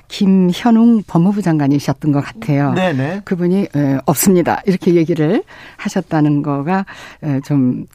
[0.08, 2.72] 김현웅 법무부 장관이셨던 것 같아요.
[2.74, 2.92] 네네.
[2.92, 3.20] 네.
[3.24, 3.68] 그분이
[4.06, 4.62] 없습니다.
[4.66, 5.42] 이렇게 얘기를
[5.78, 6.86] 하셨다는 거가
[7.44, 7.86] 좀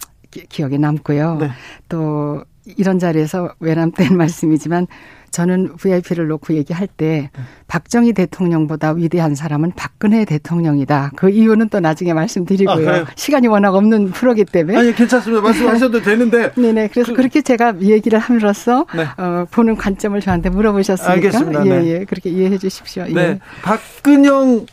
[0.49, 1.37] 기 억에 남고요.
[1.41, 1.49] 네.
[1.89, 2.45] 또
[2.77, 4.87] 이런 자리에서 외람된 말씀이지만
[5.31, 7.29] 저는 VIP를 놓고 얘기할 때
[7.67, 11.11] 박정희 대통령보다 위대한 사람은 박근혜 대통령이다.
[11.15, 12.89] 그 이유는 또 나중에 말씀드리고요.
[12.89, 14.77] 아, 시간이 워낙 없는 프로기 때문에.
[14.77, 15.41] 아니 괜찮습니다.
[15.41, 16.51] 말씀하셔도 되는데.
[16.59, 16.89] 네네.
[16.89, 19.05] 그래서 그, 렇게 제가 얘기를 함으로써 네.
[19.17, 21.13] 어, 보는 관점을 저한테 물어보셨으니까.
[21.13, 21.65] 알겠습니다.
[21.65, 21.87] 예, 네.
[21.87, 22.05] 예.
[22.05, 23.05] 그렇게 이해해 주십시오.
[23.05, 23.15] 네.
[23.15, 23.39] 예.
[23.61, 24.65] 박근영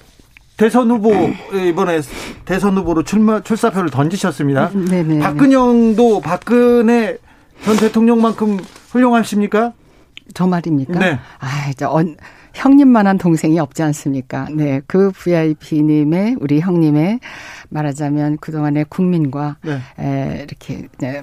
[0.57, 1.13] 대선 후보
[1.55, 2.01] 이번에
[2.45, 4.71] 대선 후보로 출마 출사표를 던지셨습니다.
[4.71, 4.85] 네네.
[4.91, 5.19] 네, 네.
[5.21, 7.17] 박근영도 박근혜
[7.65, 8.59] 전 대통령만큼
[8.91, 9.73] 훌륭하십니까?
[10.35, 10.99] 저 말입니까?
[10.99, 11.19] 네.
[11.39, 12.17] 아, 이제 언,
[12.55, 14.49] 형님만한 동생이 없지 않습니까?
[14.53, 14.81] 네.
[14.87, 17.21] 그 VIP님의, 우리 형님의
[17.69, 19.79] 말하자면 그동안의 국민과 네.
[19.99, 21.23] 에, 이렇게 네,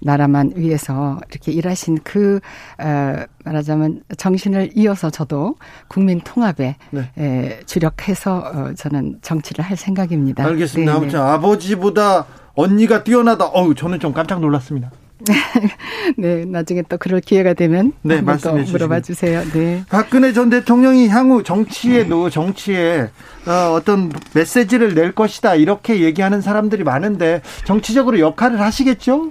[0.00, 2.40] 나라만 위해서 이렇게 일하신 그
[2.78, 5.56] 어, 말하자면 정신을 이어서 저도
[5.88, 7.10] 국민 통합에 네.
[7.18, 10.44] 에, 주력해서 어, 저는 정치를 할 생각입니다.
[10.44, 10.92] 알겠습니다.
[10.92, 11.04] 네, 네.
[11.04, 13.46] 아무튼 아버지보다 언니가 뛰어나다.
[13.46, 14.90] 어우 저는 좀 깜짝 놀랐습니다.
[16.16, 19.42] 네, 나중에 또 그럴 기회가 되면 네, 말씀해 또 물어봐 주세요.
[19.52, 19.84] 네.
[19.88, 23.10] 박근혜 전 대통령이 향후 정치에도 정치에
[23.46, 29.28] 어, 어떤 메시지를 낼 것이다 이렇게 얘기하는 사람들이 많은데 정치적으로 역할을 하시겠죠?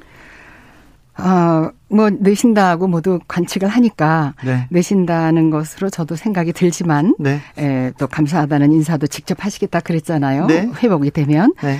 [1.21, 4.65] 어, 뭐, 내신다고 모두 관측을 하니까, 네.
[4.69, 7.39] 내신다는 것으로 저도 생각이 들지만, 네.
[7.57, 10.47] 에, 또 감사하다는 인사도 직접 하시겠다 그랬잖아요.
[10.47, 10.69] 네.
[10.81, 11.53] 회복이 되면.
[11.61, 11.77] 네.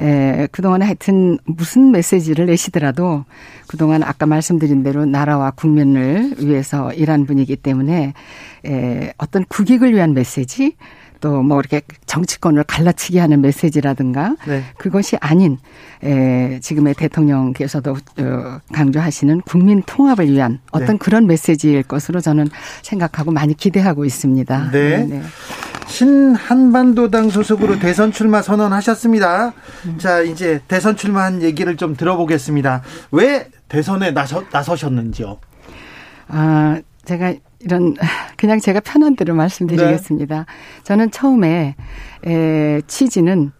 [0.00, 3.24] 에, 그동안에 하여튼 무슨 메시지를 내시더라도
[3.68, 8.12] 그동안 아까 말씀드린 대로 나라와 국민을 위해서 일한 분이기 때문에
[8.66, 10.76] 에, 어떤 국익을 위한 메시지
[11.24, 14.62] 또 뭐 이렇게 정치권을 갈라치게 하는 메시지라든가 네.
[14.76, 15.58] 그것이 아닌
[16.02, 20.96] 에, 지금의 대통령께서도 어, 강조하시는 국민 통합을 위한 어떤 네.
[20.98, 22.48] 그런 메시지일 것으로 저는
[22.82, 24.70] 생각하고 많이 기대하고 있습니다.
[24.70, 24.98] 네.
[24.98, 25.04] 네.
[25.04, 25.22] 네.
[25.86, 29.52] 신한반도당 소속으로 대선 출마 선언하셨습니다.
[29.86, 29.98] 음.
[29.98, 32.82] 자, 이제 대선 출마한 얘기를 좀 들어보겠습니다.
[33.12, 35.38] 왜 대선에 나서, 나서셨는지요?
[36.28, 37.94] 아, 제가 이런
[38.36, 40.38] 그냥 제가 편한 대로 말씀드리겠습니다.
[40.38, 40.44] 네.
[40.84, 41.74] 저는 처음에
[42.26, 43.52] 에, 취지는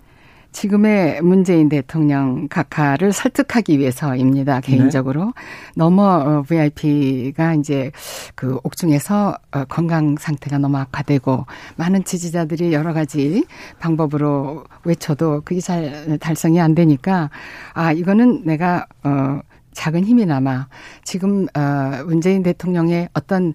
[0.54, 4.60] 지금의 문재인 대통령 각하를 설득하기 위해서입니다.
[4.60, 5.26] 개인적으로.
[5.26, 5.32] 네.
[5.74, 7.90] 너무 VIP가 어, 이제
[8.36, 13.44] 그 옥중에서 어, 건강 상태가 너무 악화되고 많은 지지자들이 여러 가지
[13.80, 17.30] 방법으로 외쳐도 그게 잘 달성이 안 되니까
[17.72, 19.40] 아, 이거는 내가 어
[19.74, 20.68] 작은 힘이나마
[21.02, 23.54] 지금 어 문재인 대통령의 어떤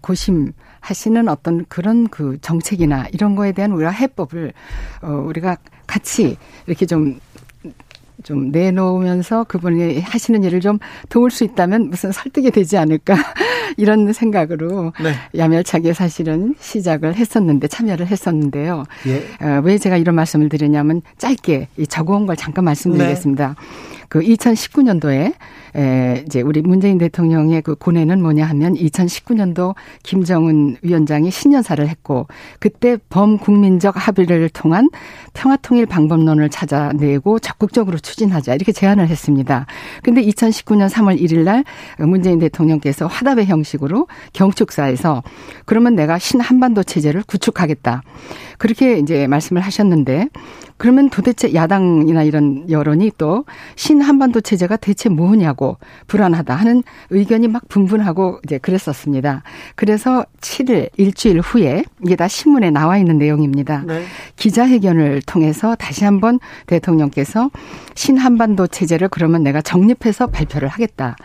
[0.00, 4.52] 고심 하시는 어떤 그런 그 정책이나 이런 거에 대한 우리가 해법을
[5.02, 5.56] 어 우리가
[5.86, 7.18] 같이 이렇게 좀,
[8.22, 10.78] 좀 내놓으면서 그분이 하시는 일을 좀
[11.08, 13.16] 도울 수 있다면 무슨 설득이 되지 않을까
[13.76, 15.14] 이런 생각으로 네.
[15.36, 18.84] 야멸차게 사실은 시작을 했었는데 참여를 했었는데요.
[19.06, 19.44] 예.
[19.44, 23.48] 어, 왜 제가 이런 말씀을 드리냐면 짧게 이 적어온 걸 잠깐 말씀드리겠습니다.
[23.48, 23.99] 네.
[24.10, 25.32] 그 2019년도에
[25.76, 32.26] 에 이제 우리 문재인 대통령의 그 고뇌는 뭐냐 하면 2019년도 김정은 위원장이 신년사를 했고
[32.58, 34.88] 그때 범국민적 합의를 통한
[35.32, 39.66] 평화통일 방법론을 찾아내고 적극적으로 추진하자 이렇게 제안을 했습니다.
[40.02, 41.62] 근데 2019년 3월 1일 날
[41.98, 45.22] 문재인 대통령께서 화답의 형식으로 경축사에서
[45.66, 48.02] 그러면 내가 신 한반도 체제를 구축하겠다.
[48.58, 50.30] 그렇게 이제 말씀을 하셨는데
[50.78, 53.44] 그러면 도대체 야당이나 이런 여론이 또
[53.76, 59.42] 신 한반도 체제가 대체 뭐냐고 불안하다 하는 의견이 막 분분하고 이제 그랬었습니다.
[59.74, 63.84] 그래서 7일 일주일 후에 이게 다 신문에 나와 있는 내용입니다.
[63.86, 64.04] 네.
[64.36, 67.50] 기자회견을 통해서 다시 한번 대통령께서
[67.94, 71.16] 신한반도 체제를 그러면 내가 정립해서 발표를 하겠다.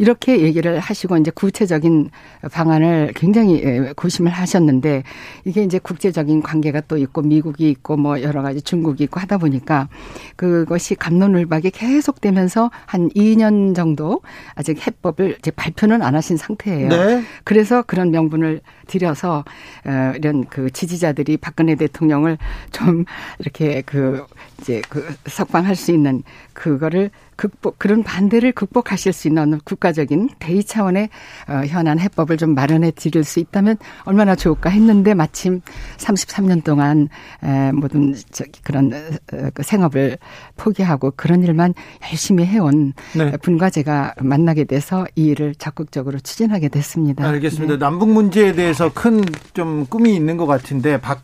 [0.00, 2.08] 이렇게 얘기를 하시고 이제 구체적인
[2.50, 5.02] 방안을 굉장히 예, 고심을 하셨는데
[5.44, 9.90] 이게 이제 국제적인 관계가 또 있고 미국이 있고 뭐 여러 가지 중국이 있고 하다 보니까
[10.36, 14.22] 그것이 감론을박이 계속되면서 한 2년 정도
[14.54, 16.88] 아직 해법을 이제 발표는 안 하신 상태예요.
[16.88, 17.22] 네.
[17.44, 19.44] 그래서 그런 명분을 들여서
[19.86, 22.38] 어 이런 그 지지자들이 박근혜 대통령을
[22.72, 23.04] 좀
[23.38, 24.26] 이렇게 그
[24.60, 26.22] 이제 그 석방할 수 있는
[26.52, 31.08] 그거를 극복 그런 반대를 극복하실 수 있는 국가적인 대의 차원의
[31.48, 35.62] 어, 현안 해법을 좀 마련해 드릴 수 있다면 얼마나 좋을까 했는데 마침
[35.96, 37.08] 33년 동안
[37.42, 38.14] 에, 모든
[38.62, 40.18] 그런 어, 그 생업을
[40.58, 41.72] 포기하고 그런 일만
[42.10, 43.30] 열심히 해온 네.
[43.38, 47.26] 분과 제가 만나게 돼서 이 일을 적극적으로 추진하게 됐습니다.
[47.26, 47.74] 알겠습니다.
[47.74, 47.78] 네.
[47.78, 51.22] 남북 문제에 대해서 큰 좀 꿈이 있는 것 같은데 박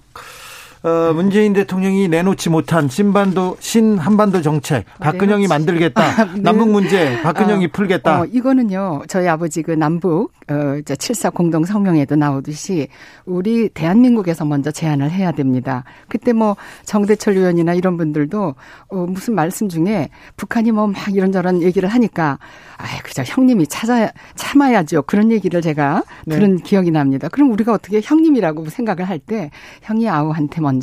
[0.87, 6.41] 어, 문재인 대통령이 내놓지 못한 신반도 신 한반도 정책 박근영이 만들겠다 아, 네.
[6.41, 8.21] 남북 문제 박근영이 어, 풀겠다.
[8.21, 12.87] 어, 이거는요 저희 아버지 그 남북 어, 7사 공동 성명에도 나오듯이
[13.25, 15.83] 우리 대한민국에서 먼저 제안을 해야 됩니다.
[16.09, 18.55] 그때 뭐 정대철 의원이나 이런 분들도
[18.91, 22.39] 어, 무슨 말씀 중에 북한이 뭐 막 이런저런 얘기를 하니까
[22.79, 26.37] 아 그저 형님이 찾아 참아야죠 그런 얘기를 제가 네.
[26.37, 27.27] 들은 기억이 납니다.
[27.29, 29.51] 그럼 우리가 어떻게 형님이라고 생각을 할 때
[29.83, 30.76] 형이 아우한테 먼저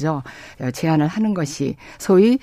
[0.74, 2.40] 제안을 하는 것이 소위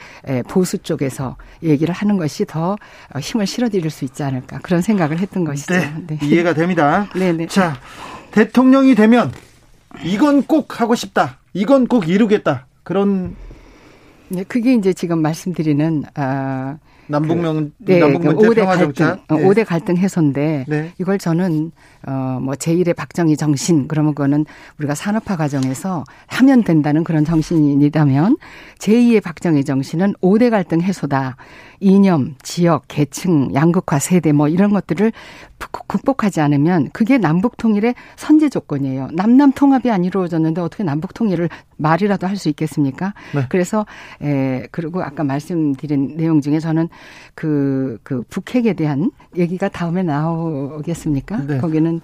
[0.49, 2.77] 보수 쪽에서 얘기를 하는 것이 더
[3.19, 5.75] 힘을 실어드릴 수 있지 않을까 그런 생각을 했던 것이죠.
[5.75, 6.19] 네, 네.
[6.23, 7.09] 이해가 됩니다.
[7.15, 7.47] 네네.
[7.49, 7.77] 자
[8.31, 9.33] 대통령이 되면
[10.05, 11.39] 이건 꼭 하고 싶다.
[11.53, 12.67] 이건 꼭 이루겠다.
[12.83, 13.37] 그런
[14.29, 16.79] 네, 그게 이제 지금 말씀드리는 아
[17.11, 19.07] 남북명 그, 네, 남북 그 5대 평화 갈등.
[19.29, 19.45] 어, 네.
[19.45, 20.93] 5대 갈등 해소인데 네.
[20.99, 21.73] 이걸 저는
[22.07, 24.47] 어뭐 제1의 박정희 정신 그러면 그거는
[24.79, 28.37] 우리가 산업화 과정에서 하면 된다는 그런 정신이라면
[28.79, 31.37] 제2의 박정희 정신은 5대 갈등 해소다.
[31.83, 35.13] 이념, 지역, 계층, 양극화 세대 뭐 이런 것들을
[35.73, 39.09] 국- 극복하지 않으면 그게 남북 통일의 선제 조건이에요.
[39.13, 43.13] 남남 통합이 안 이루어졌는데 어떻게 남북 통일을 말이라도 할 수 있겠습니까?
[43.35, 43.45] 네.
[43.51, 43.85] 그래서
[44.23, 46.89] 에 그리고 아까 말씀드린 내용 중에 저는
[47.35, 51.39] 그, 그 북핵에 대한 얘기가 다음에 나오겠습니까?
[51.47, 51.59] 네.
[51.59, 52.01] 거기는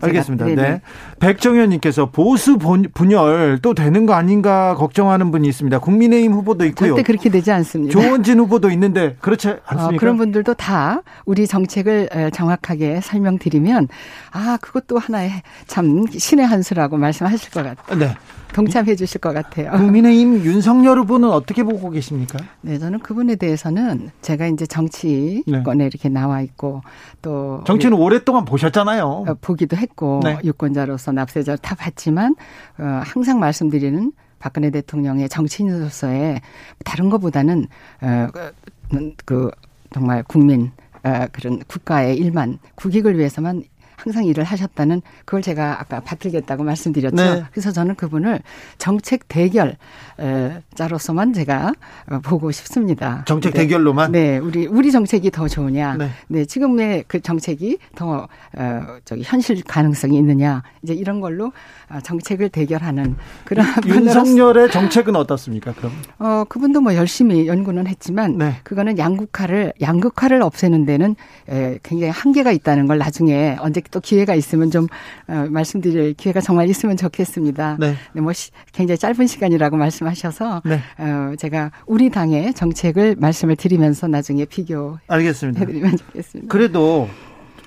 [0.00, 0.46] 알겠습니다.
[0.46, 0.62] 네네.
[0.62, 0.80] 네.
[1.20, 5.78] 백정현 님께서 보수 본- 분열 또 되는 거 아닌가 걱정하는 분이 있습니다.
[5.78, 6.90] 국민의힘 후보도 있고요.
[6.94, 7.92] 절대 그렇게 되지 않습니다.
[7.92, 10.00] 조원진 후보도 있는데 그렇지 어, 않습니까?
[10.00, 13.88] 그런 분들도 다 우리 정책을 에, 정확하게 설명드리면
[14.32, 15.30] 아 그것도 하나의
[15.66, 17.98] 참 신의 한 수라고 말씀하실 것 같아요.
[17.98, 18.14] 네.
[18.54, 19.72] 동참해 주실 것 같아요.
[19.72, 22.38] 국민의힘 윤석열 후보는 어떻게 보고 계십니까?
[22.60, 26.82] 네, 저는 그분에 대해서는 제가 이제 정치권에 이렇게 나와 있고
[27.20, 27.64] 또 네.
[27.66, 29.04] 정치는 오랫동안 보셨잖아요.
[29.04, 30.38] 어, 보기도 했고 네.
[30.44, 32.36] 유권자로서 납세자를 다 봤지만
[32.78, 36.40] 어, 항상 말씀드리는 박근혜 대통령의 정치인으로서의
[36.84, 37.66] 다른 것보다는
[38.02, 39.50] 어, 그, 그
[39.92, 40.70] 정말 국민
[41.02, 43.64] 어, 그런 국가의 일만 국익을 위해서만
[43.96, 47.16] 항상 일을 하셨다는 그걸 제가 아까 받들겠다고 말씀드렸죠.
[47.16, 47.44] 네.
[47.52, 48.40] 그래서 저는 그분을
[48.78, 49.76] 정책 대결
[50.20, 51.72] 에, 자로서만 제가
[52.10, 53.24] 어, 보고 싶습니다.
[53.26, 53.60] 정책 네.
[53.60, 54.12] 대결로만?
[54.12, 55.96] 네, 우리 우리 정책이 더 좋으냐?
[55.96, 56.10] 네.
[56.28, 60.62] 네, 지금의 그 정책이 더 어, 저기 현실 가능성이 있느냐?
[60.82, 61.52] 이제 이런 걸로
[61.88, 65.72] 아, 정책을 대결하는 그런 윤석열의 정책은 어떻습니까?
[65.74, 68.56] 그럼 어 그분도 뭐 열심히 연구는 했지만 네.
[68.64, 71.16] 그거는 양극화를 양극화를 없애는 데는
[71.48, 74.88] 에, 굉장히 한계가 있다는 걸 나중에 언제 또 기회가 있으면 좀
[75.28, 77.76] 어, 말씀드릴 기회가 정말 있으면 좋겠습니다.
[77.78, 77.94] 네.
[78.20, 80.80] 뭐 시, 굉장히 짧은 시간이라고 말씀하셔서 네.
[80.98, 85.96] 어, 제가 우리 당의 정책을 말씀을 드리면서 나중에 비교해드리면 알겠습니다.
[85.96, 86.52] 좋겠습니다.
[86.52, 87.08] 그래도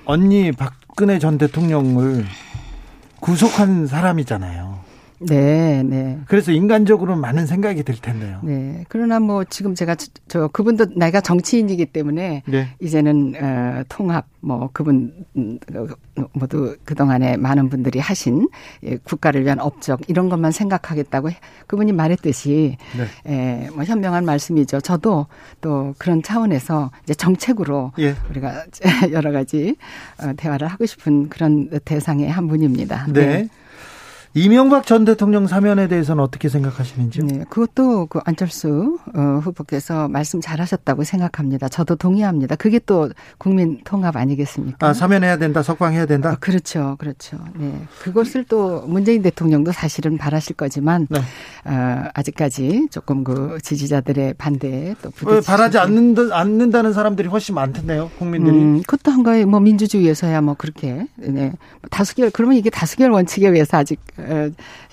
[0.04, 2.26] 언니 박근혜 전 대통령을
[3.22, 4.77] 구속한 사람이잖아요.
[5.20, 6.20] 네, 네.
[6.28, 8.40] 그래서 인간적으로 많은 생각이 들 텐데요.
[8.44, 8.84] 네.
[8.88, 12.68] 그러나 뭐 지금 제가 저, 저 그분도 나이가 정치인이기 때문에 네.
[12.80, 15.12] 이제는 어 통합 뭐 그분
[16.34, 18.48] 모두 그동안에 많은 분들이 하신
[18.84, 22.78] 예, 국가를 위한 업적 이런 것만 생각하겠다고 해- 그분이 말했듯이
[23.26, 23.32] 네.
[23.32, 24.82] 예, 뭐 현명한 말씀이죠.
[24.82, 25.28] 저도
[25.62, 28.16] 또 그런 차원에서 이제 정책으로 예.
[28.30, 28.66] 우리가
[29.12, 29.76] 여러 가지
[30.22, 33.08] 어, 대화를 하고 싶은 그런 대상의 한 분입니다.
[33.14, 33.48] 네.
[34.38, 37.26] 이명박 전 대통령 사면에 대해서는 어떻게 생각하시는지요?
[37.26, 41.68] 네, 그것도 그 안철수 어, 후보께서 말씀 잘하셨다고 생각합니다.
[41.70, 42.56] 저도 동의합니다.
[42.56, 44.88] 그게 또 국민 통합 아니겠습니까?
[44.88, 46.34] 아, 사면해야 된다, 석방해야 된다.
[46.34, 47.40] 어, 그렇죠, 그렇죠.
[47.56, 51.20] 네, 그것을 또 문재인 대통령도 사실은 바라실 거지만 네.
[51.66, 58.56] 어, 아직까지 조금 그 지지자들의 반대에 또왜 부딪히고 바라지 않는다, 않는다는 사람들이 훨씬 많던데요, 국민들이.
[58.56, 61.54] 음, 그것도 한 거에 뭐 민주주의에서야 뭐 그렇게 네
[61.90, 64.27] 다수결 그러면 이게 다수결 원칙에 의해서 아직 어,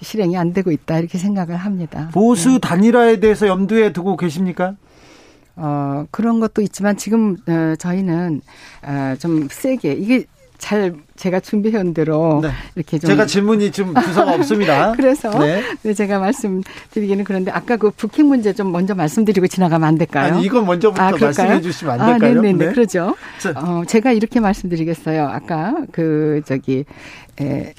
[0.03, 2.11] 실행이 안 되고 있다 이렇게 생각을 합니다.
[2.13, 4.75] 보수 단일화에 대해서 염두에 두고 계십니까?
[5.57, 8.41] 어, 그런 것도 있지만 지금 어, 저희는
[8.83, 10.25] 어, 좀 세게 이게
[10.59, 12.51] 잘 제가 준비해온 대로 네.
[12.75, 14.93] 이렇게 좀 제가 질문이 좀 주소가 없습니다.
[14.93, 15.63] 그래서 네.
[15.83, 20.35] 네, 제가 말씀드리기는 그런데 아까 그 북핵 문제 좀 먼저 말씀드리고 지나가면 안 될까요?
[20.35, 21.27] 아니, 이건 먼저부터 그럴까요?
[21.27, 22.39] 말씀해 주시면 안 될까요?
[22.39, 22.67] 아, 네네네.
[22.67, 22.73] 네.
[22.73, 23.15] 그러죠.
[23.39, 23.53] 자.
[23.57, 25.27] 어, 제가 이렇게 말씀드리겠어요.
[25.27, 26.85] 아까 그 저기
[27.41, 27.75] 에,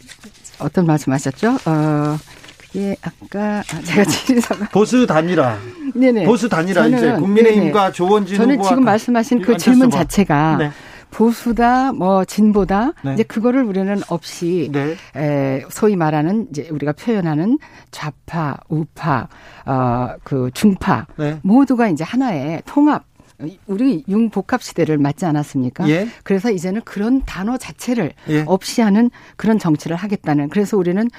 [0.59, 1.49] 어떤 말씀하셨죠?
[1.65, 2.17] 어,
[2.59, 5.57] 그게 아까 아, 제가 지리서가 보수 단일화.
[5.95, 6.25] 네네.
[6.25, 7.91] 보수 단일화 저는, 이제 국민의힘과 네네.
[7.93, 9.97] 조원진 저는 지금 말씀하신 그 질문 후보.
[9.97, 10.71] 자체가 네.
[11.11, 13.13] 보수다 뭐 진보다 네.
[13.13, 14.95] 이제 그거를 우리는 없이 네.
[15.15, 17.57] 에, 소위 말하는 이제 우리가 표현하는
[17.91, 19.27] 좌파, 우파,
[19.65, 21.39] 어 그 중파 네.
[21.43, 23.03] 모두가 이제 하나의 통합
[23.67, 25.87] 우리 융복합 시대를 맞지 않았습니까?
[25.89, 26.07] 예.
[26.23, 28.43] 그래서 이제는 그런 단어 자체를 예.
[28.47, 31.09] 없이 하는 그런 정치를 하겠다는 그래서 우리는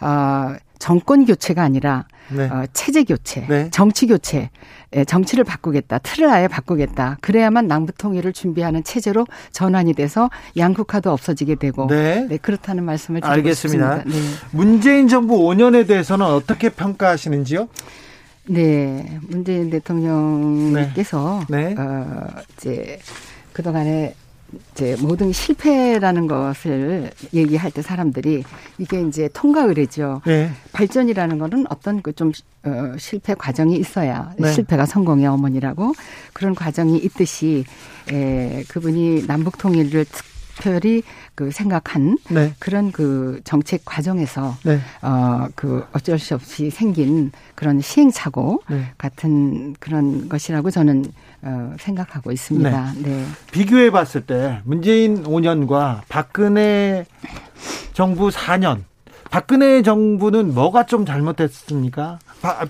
[0.00, 2.44] 어 정권 교체가 아니라 네.
[2.48, 3.70] 어, 체제 교체, 네.
[3.70, 4.50] 정치 교체,
[4.94, 7.18] 예, 정치를 바꾸겠다, 틀을 아예 바꾸겠다.
[7.20, 12.26] 그래야만 남북 통일을 준비하는 체제로 전환이 돼서 양국화도 없어지게 되고, 네.
[12.28, 14.02] 네, 그렇다는 말씀을 드리고 알겠습니다.
[14.02, 14.18] 싶습니다.
[14.18, 14.34] 네.
[14.50, 17.68] 문재인 정부 5년에 대해서는 어떻게 평가하시는지요?
[18.48, 21.74] 네, 문재인 대통령께서 네.
[21.74, 21.80] 네.
[21.80, 22.98] 어, 이제
[23.52, 24.14] 그 동안에
[24.72, 28.44] 이제 모든 실패라는 것을 얘기할 때 사람들이
[28.78, 30.22] 이게 이제 통과 의례죠.
[30.24, 30.50] 네.
[30.72, 32.30] 발전이라는 거는 어떤 그 좀
[32.64, 34.52] 어, 실패 과정이 있어야 네.
[34.52, 35.92] 실패가 성공의 어머니라고
[36.32, 37.64] 그런 과정이 있듯이
[38.10, 41.02] 에, 그분이 남북 통일을 특- 특별히
[41.34, 42.54] 그 생각한 네.
[42.58, 44.80] 그런 그 정책 과정에서 네.
[45.02, 48.92] 어그 어쩔 수 없이 생긴 그런 시행착오 네.
[48.98, 51.04] 같은 그런 것이라고 저는
[51.42, 52.92] 어 생각하고 있습니다.
[53.02, 53.02] 네.
[53.02, 53.26] 네.
[53.52, 57.04] 비교해 봤을 때 문재인 5년과 박근혜
[57.92, 58.82] 정부 4년
[59.30, 62.18] 박근혜 정부는 뭐가 좀 잘못됐습니까?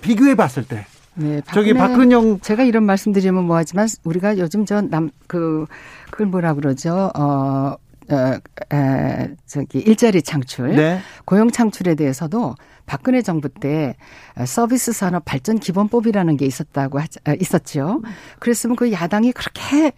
[0.01, 0.85] 비교해 봤을 때.
[1.17, 5.65] 네, 저기 박근영 제가 이런 말씀드리면 뭐하지만 우리가 요즘 저 남 그
[6.11, 7.11] 그걸 뭐라 그러죠?
[7.15, 7.75] 어.
[8.09, 8.39] 어,
[8.73, 11.01] 에, 저기 일자리 창출, 네.
[11.25, 12.55] 고용 창출에 대해서도
[12.85, 13.97] 박근혜 정부 때
[14.45, 18.01] 서비스 산업 발전 기본법이라는 게 있었다고 하, 어, 있었죠.
[18.39, 19.91] 그랬으면 그 야당이 그렇게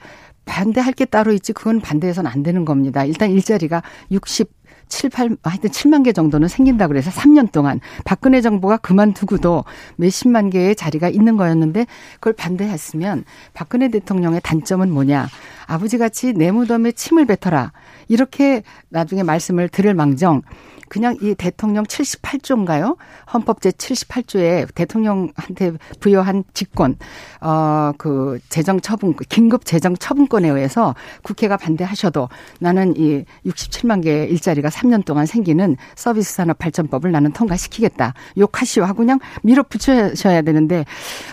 [0.46, 3.06] 반대할 게 따로 있지 그건 반대해서는 안 되는 겁니다.
[3.06, 4.50] 일단 일자리가 60
[4.90, 9.64] 7, 8, 하여튼 7만 개 정도는 생긴다 그래서 3년 동안 박근혜 정부가 그만두고도
[9.96, 11.86] 몇십만 개의 자리가 있는 거였는데
[12.16, 13.24] 그걸 반대했으면
[13.54, 15.28] 박근혜 대통령의 단점은 뭐냐.
[15.68, 17.72] 아버지 같이 내 무덤에 침을 뱉어라.
[18.10, 20.42] 이렇게 나중에 말씀을 들을 망정
[20.90, 22.98] 그냥 이 대통령 78조인가요?
[23.32, 26.98] 헌법 제 78조에 대통령한테 부여한 직권,
[27.40, 32.28] 어, 그 재정 처분, 긴급 재정 처분권에 의해서 국회가 반대하셔도
[32.60, 38.16] 나는 이 67만 개의 일자리가 3년 동안 생기는 서비스 산업 발전법을 나는 통과시키겠다.
[38.38, 40.86] 욕하시오 하고 그냥 밀어붙여셔야 되는데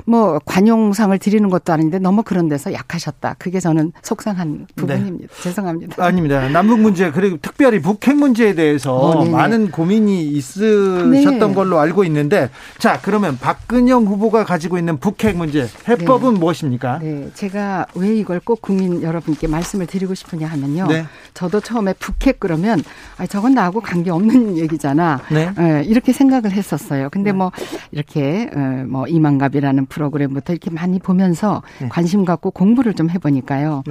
[0.05, 3.37] 뭐 관용상을 드리는 것도 아닌데 너무 그런 데서 약하셨다.
[3.39, 5.27] 그게 저는 속상한 부분입니다.
[5.27, 5.43] 네.
[5.43, 6.05] 죄송합니다.
[6.05, 6.49] 아닙니다.
[6.51, 11.55] 남북 문제 그리고 특별히 북핵 문제에 대해서 어, 많은 고민이 있으셨던 네.
[11.55, 16.41] 걸로 알고 있는데 자 그러면 박근영 후보가 가지고 있는 북핵 문제 해법은 네.
[16.41, 16.99] 무엇입니까?
[16.99, 20.87] 네, 제가 왜 이걸 꼭 국민 여러분께 말씀을 드리고 싶으냐 하면요.
[20.89, 21.07] 네.
[21.35, 22.83] 저도 처음에 북핵 그러면
[23.19, 25.21] 아 저건 나하고 관계 없는 얘기잖아.
[25.31, 25.53] 네.
[25.57, 25.83] 네.
[25.85, 27.09] 이렇게 생각을 했었어요.
[27.11, 27.39] 근데 네.
[27.39, 27.53] 뭐
[27.93, 31.89] 이렇게 어, 뭐 이만갑이라는 프로그램부터 이렇게 많이 보면서 네.
[31.89, 33.83] 관심 갖고 공부를 좀 해보니까요.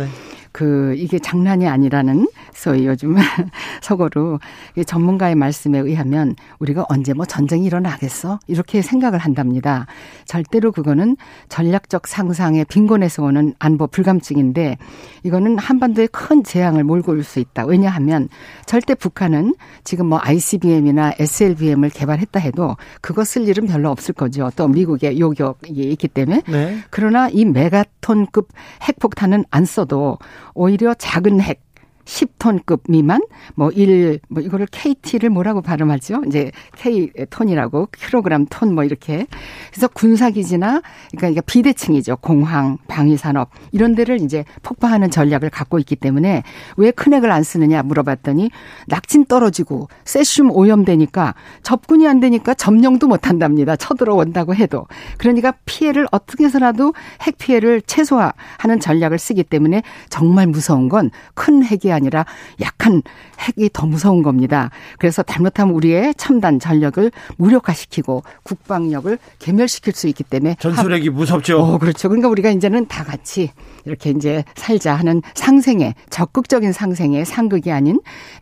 [0.56, 3.18] 그 이게 장난이 아니라는 소위 요즘
[3.82, 4.40] 속어로
[4.86, 9.86] 전문가의 말씀에 의하면 우리가 언제 뭐 전쟁이 일어나겠어 이렇게 생각을 한답니다.
[10.24, 11.18] 절대로 그거는
[11.50, 14.78] 전략적 상상의 빈곤에서 오는 안보 불감증인데
[15.24, 17.66] 이거는 한반도에 큰 재앙을 몰고 올 수 있다.
[17.66, 18.30] 왜냐하면
[18.66, 24.50] 절대 북한은 지금 뭐 ICBM이나 SLBM을 개발했다 해도 그거 쓸 일은 별로 없을 거죠.
[24.56, 26.78] 또 미국의 요격이 있기 때문에 네.
[26.92, 28.48] 그러나 이 메가톤급
[28.84, 30.18] 핵폭탄은 안 써도
[30.54, 31.65] 오히려 작은 핵
[32.06, 33.22] 10톤급 미만,
[33.56, 36.24] 뭐 1, 뭐 이거를 KT를 뭐라고 발음하죠?
[36.28, 39.28] 이제 K 톤이라고, 킬로그램 톤 뭐 이렇게.
[39.72, 40.82] 그래서 군사 기지나,
[41.12, 42.18] 그러니까 이게 비대칭이죠.
[42.18, 46.44] 공항, 방위 산업, 이런 데를 이제 폭파하는 전략을 갖고 있기 때문에
[46.78, 48.50] 왜 큰 핵을 안 쓰느냐 물어봤더니
[48.88, 53.76] 낙진 떨어지고 세슘 오염되니까 접근이 안 되니까 점령도 못 한답니다.
[53.76, 54.88] 쳐들어온다고 해도.
[55.18, 61.92] 그러니까 피해를 어떻게 해서라도 핵 피해를 최소화하는 전략을 쓰기 때문에 정말 무서운 건 큰 핵이
[61.96, 62.26] 아니라
[62.62, 63.02] 약한
[63.46, 64.70] 핵이 더 무서운 겁니다.
[64.98, 71.60] 그래서 잘못하면 우리의 첨단 전력을 무력화시키고 국방력을 괴멸시킬 수 있기 때문에 전술핵이 무섭죠.
[71.60, 72.10] 어, 그렇죠.
[72.10, 73.52] 그러니까 우리가 이제는 다 같이
[73.86, 78.00] 이렇게 이제 살자 하는 상생의 적극적인 상생의 상극이 아닌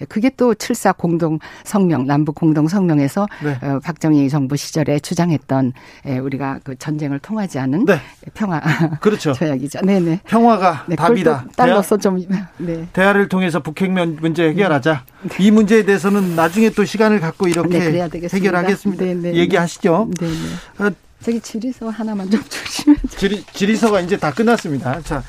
[0.09, 3.57] 그게 또 7사 공동 성명 남북 공동 성명에서 네.
[3.61, 5.73] 어, 박정희 정부 시절에 주장했던
[6.05, 7.99] 에, 우리가 그 전쟁을 통하지 않은 네.
[8.33, 8.61] 평화
[9.01, 9.33] 그렇죠.
[9.33, 9.81] 조약이죠.
[9.81, 10.21] 네네.
[10.25, 11.45] 평화가 네, 답이다.
[11.55, 12.23] 딸로서 좀
[12.57, 12.87] 네.
[12.93, 14.92] 대화를 통해서 북핵 문제 해결하자.
[15.23, 15.35] 네.
[15.39, 19.03] 이 문제에 대해서는 나중에 또 시간을 갖고 이렇게 네, 해결하겠습니다.
[19.05, 20.09] 네, 네, 얘기하시죠.
[20.19, 20.85] 네, 네.
[20.85, 20.91] 어,
[21.21, 22.97] 저기 지리서 하나만 좀 주시면.
[23.17, 24.99] 지리, 지리서가 이제 다 끝났습니다.
[25.01, 25.23] 자,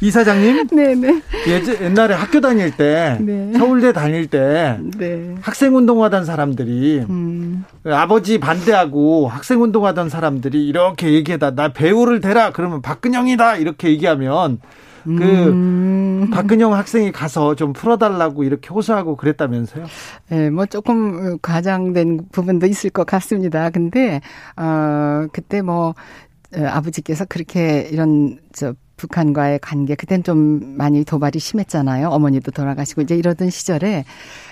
[0.00, 0.68] 이사장님.
[0.68, 1.22] 네네.
[1.46, 3.52] 예전, 옛날에 학교 다닐 때, 네.
[3.58, 5.34] 서울대 다닐 때, 네.
[5.42, 7.64] 학생 운동하던 사람들이, 음.
[7.84, 12.50] 아버지 반대하고 학생 운동하던 사람들이 이렇게 얘기하다, 나 배우를 대라!
[12.52, 13.56] 그러면 박근영이다!
[13.56, 14.60] 이렇게 얘기하면,
[15.04, 16.30] 그 음.
[16.32, 19.86] 박근영 학생이 가서 좀 풀어달라고 이렇게 호소하고 그랬다면서요?
[20.30, 23.70] 네, 뭐 조금 과장된 부분도 있을 것 같습니다.
[23.70, 24.20] 근데
[24.56, 25.94] 어 그때 뭐
[26.56, 32.08] 어, 아버지께서 그렇게 이런 저 북한과의 관계 그땐 좀 많이 도발이 심했잖아요.
[32.08, 34.04] 어머니도 돌아가시고 이제 이러던 시절에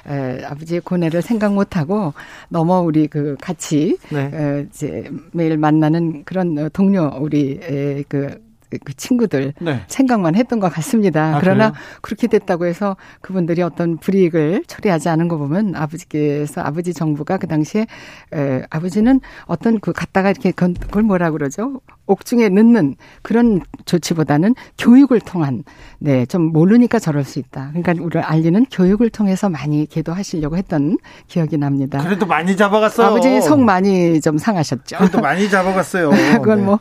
[0.09, 2.13] 에, 아버지의 고뇌를 생각 못 하고
[2.49, 4.31] 넘어 우리 그 같이 네.
[4.33, 8.37] 에, 이제 매일 만나는 그런 동료 우리 에, 그
[8.85, 9.83] 그 친구들 네.
[9.87, 11.37] 생각만 했던 것 같습니다.
[11.37, 11.83] 아, 그러나 그래요?
[12.01, 17.87] 그렇게 됐다고 해서 그분들이 어떤 불이익을 처리하지 않은 거 보면 아버지께서 아버지 정부가 그 당시에
[18.35, 21.81] 에, 아버지는 어떤 그 갔다가 이렇게 그걸 뭐라 그러죠?
[22.07, 25.65] 옥중에 넣는 그런 조치보다는 교육을 통한
[25.99, 27.71] 네, 좀 모르니까 저럴 수 있다.
[27.73, 30.99] 그러니까 우리를 알리는 교육을 통해서 많이 계도하시려고 했던
[31.29, 32.03] 기억이 납니다.
[32.03, 33.07] 그래도 많이 잡아갔어요.
[33.07, 34.99] 아버지 속 많이 좀 상하셨죠.
[34.99, 36.11] 그래도 많이 잡아갔어요.
[36.43, 36.65] 그건 네.
[36.65, 36.79] 뭐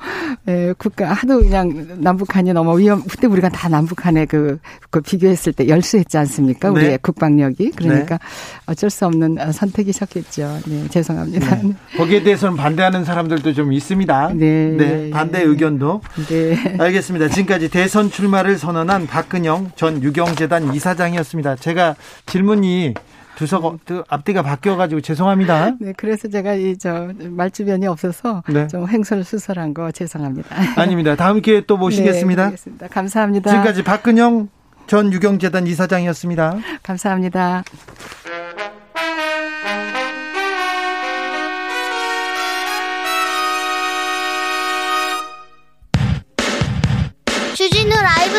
[0.47, 3.03] 예, 국가 하도 그냥 남북한이 너무 위험.
[3.03, 4.57] 그때 우리가 다 남북한에 그,
[4.89, 6.72] 그 비교했을 때 열수했지 않습니까?
[6.72, 6.97] 우리의 네.
[6.97, 8.26] 국방력이 그러니까 네.
[8.65, 10.59] 어쩔 수 없는 선택이셨겠죠.
[10.65, 11.55] 네, 죄송합니다.
[11.61, 11.74] 네.
[11.97, 14.34] 거기에 대해서는 반대하는 사람들도 좀 있습니다.
[14.34, 16.01] 네, 네 반대 의견도.
[16.30, 17.30] 네, 알겠습니다.
[17.30, 21.57] 지금까지 대선 출마를 선언한 박근영 전 유경재단 이사장이었습니다.
[21.57, 21.95] 제가
[22.26, 22.93] 질문이
[23.36, 25.72] 두석 앞뒤가 바뀌어가지고 죄송합니다.
[25.80, 28.68] 네, 그래서 제가 이 저 말주변이 없어서 네.
[28.68, 30.55] 좀 횡설수설한 거 죄송합니다.
[30.76, 31.16] 아닙니다.
[31.16, 32.49] 다음 기회에 또 모시겠습니다.
[32.51, 33.49] 네, 니다 감사합니다.
[33.49, 34.49] 지금까지 박근영
[34.88, 36.57] 전 유경재단 이사장이었습니다.
[36.84, 37.64] 감사합니다.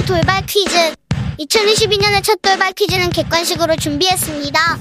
[0.07, 0.94] 돌발 퀴즈.
[1.38, 4.78] 2022년의 첫 돌발 퀴즈는 객관식으로 준비했습니다.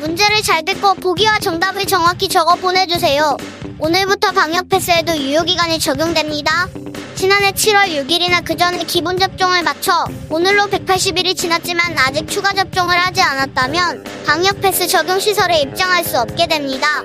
[0.00, 3.36] 문제를 잘 듣고 보기와 정답을 정확히 적어 보내주세요.
[3.78, 6.68] 오늘부터 방역 패스에도 유효기간이 적용됩니다.
[7.14, 13.22] 지난해 7월 6일이나 그 전에 기본 접종을 마쳐 오늘로 180일이 지났지만 아직 추가 접종을 하지
[13.22, 17.02] 않았다면 방역 패스 적용 시설에 입장할 수 없게 됩니다.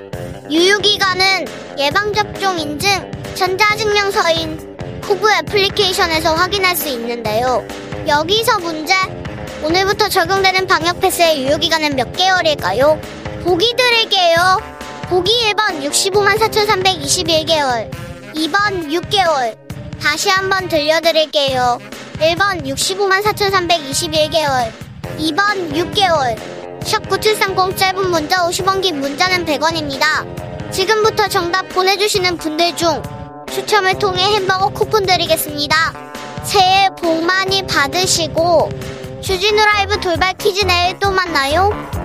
[0.50, 1.46] 유효기간은
[1.78, 4.69] 예방접종 인증, 전자증명서인
[5.10, 7.66] 쿠브 애플리케이션에서 확인할 수 있는데요.
[8.06, 8.94] 여기서 문제.
[9.60, 12.96] 오늘부터 적용되는 방역 패스의 유효기간은 몇 개월일까요?
[13.42, 14.60] 보기 드릴게요.
[15.08, 17.90] 보기 1번 65만 4,321개월.
[18.36, 19.56] 2번 6개월.
[20.00, 21.80] 다시 한번 들려드릴게요.
[22.20, 24.70] 1번 65만 4,321개월.
[25.18, 26.38] 2번 6개월.
[26.82, 30.70] 샵9730 짧은 문자 50원 긴 문자는 100원입니다.
[30.70, 33.02] 지금부터 정답 보내주시는 분들 중
[33.50, 35.76] 추첨을 통해 햄버거 쿠폰 드리겠습니다.
[36.44, 38.70] 새해 복 많이 받으시고
[39.20, 41.99] 주진우 라이브 돌발 퀴즈 내일 또 만나요.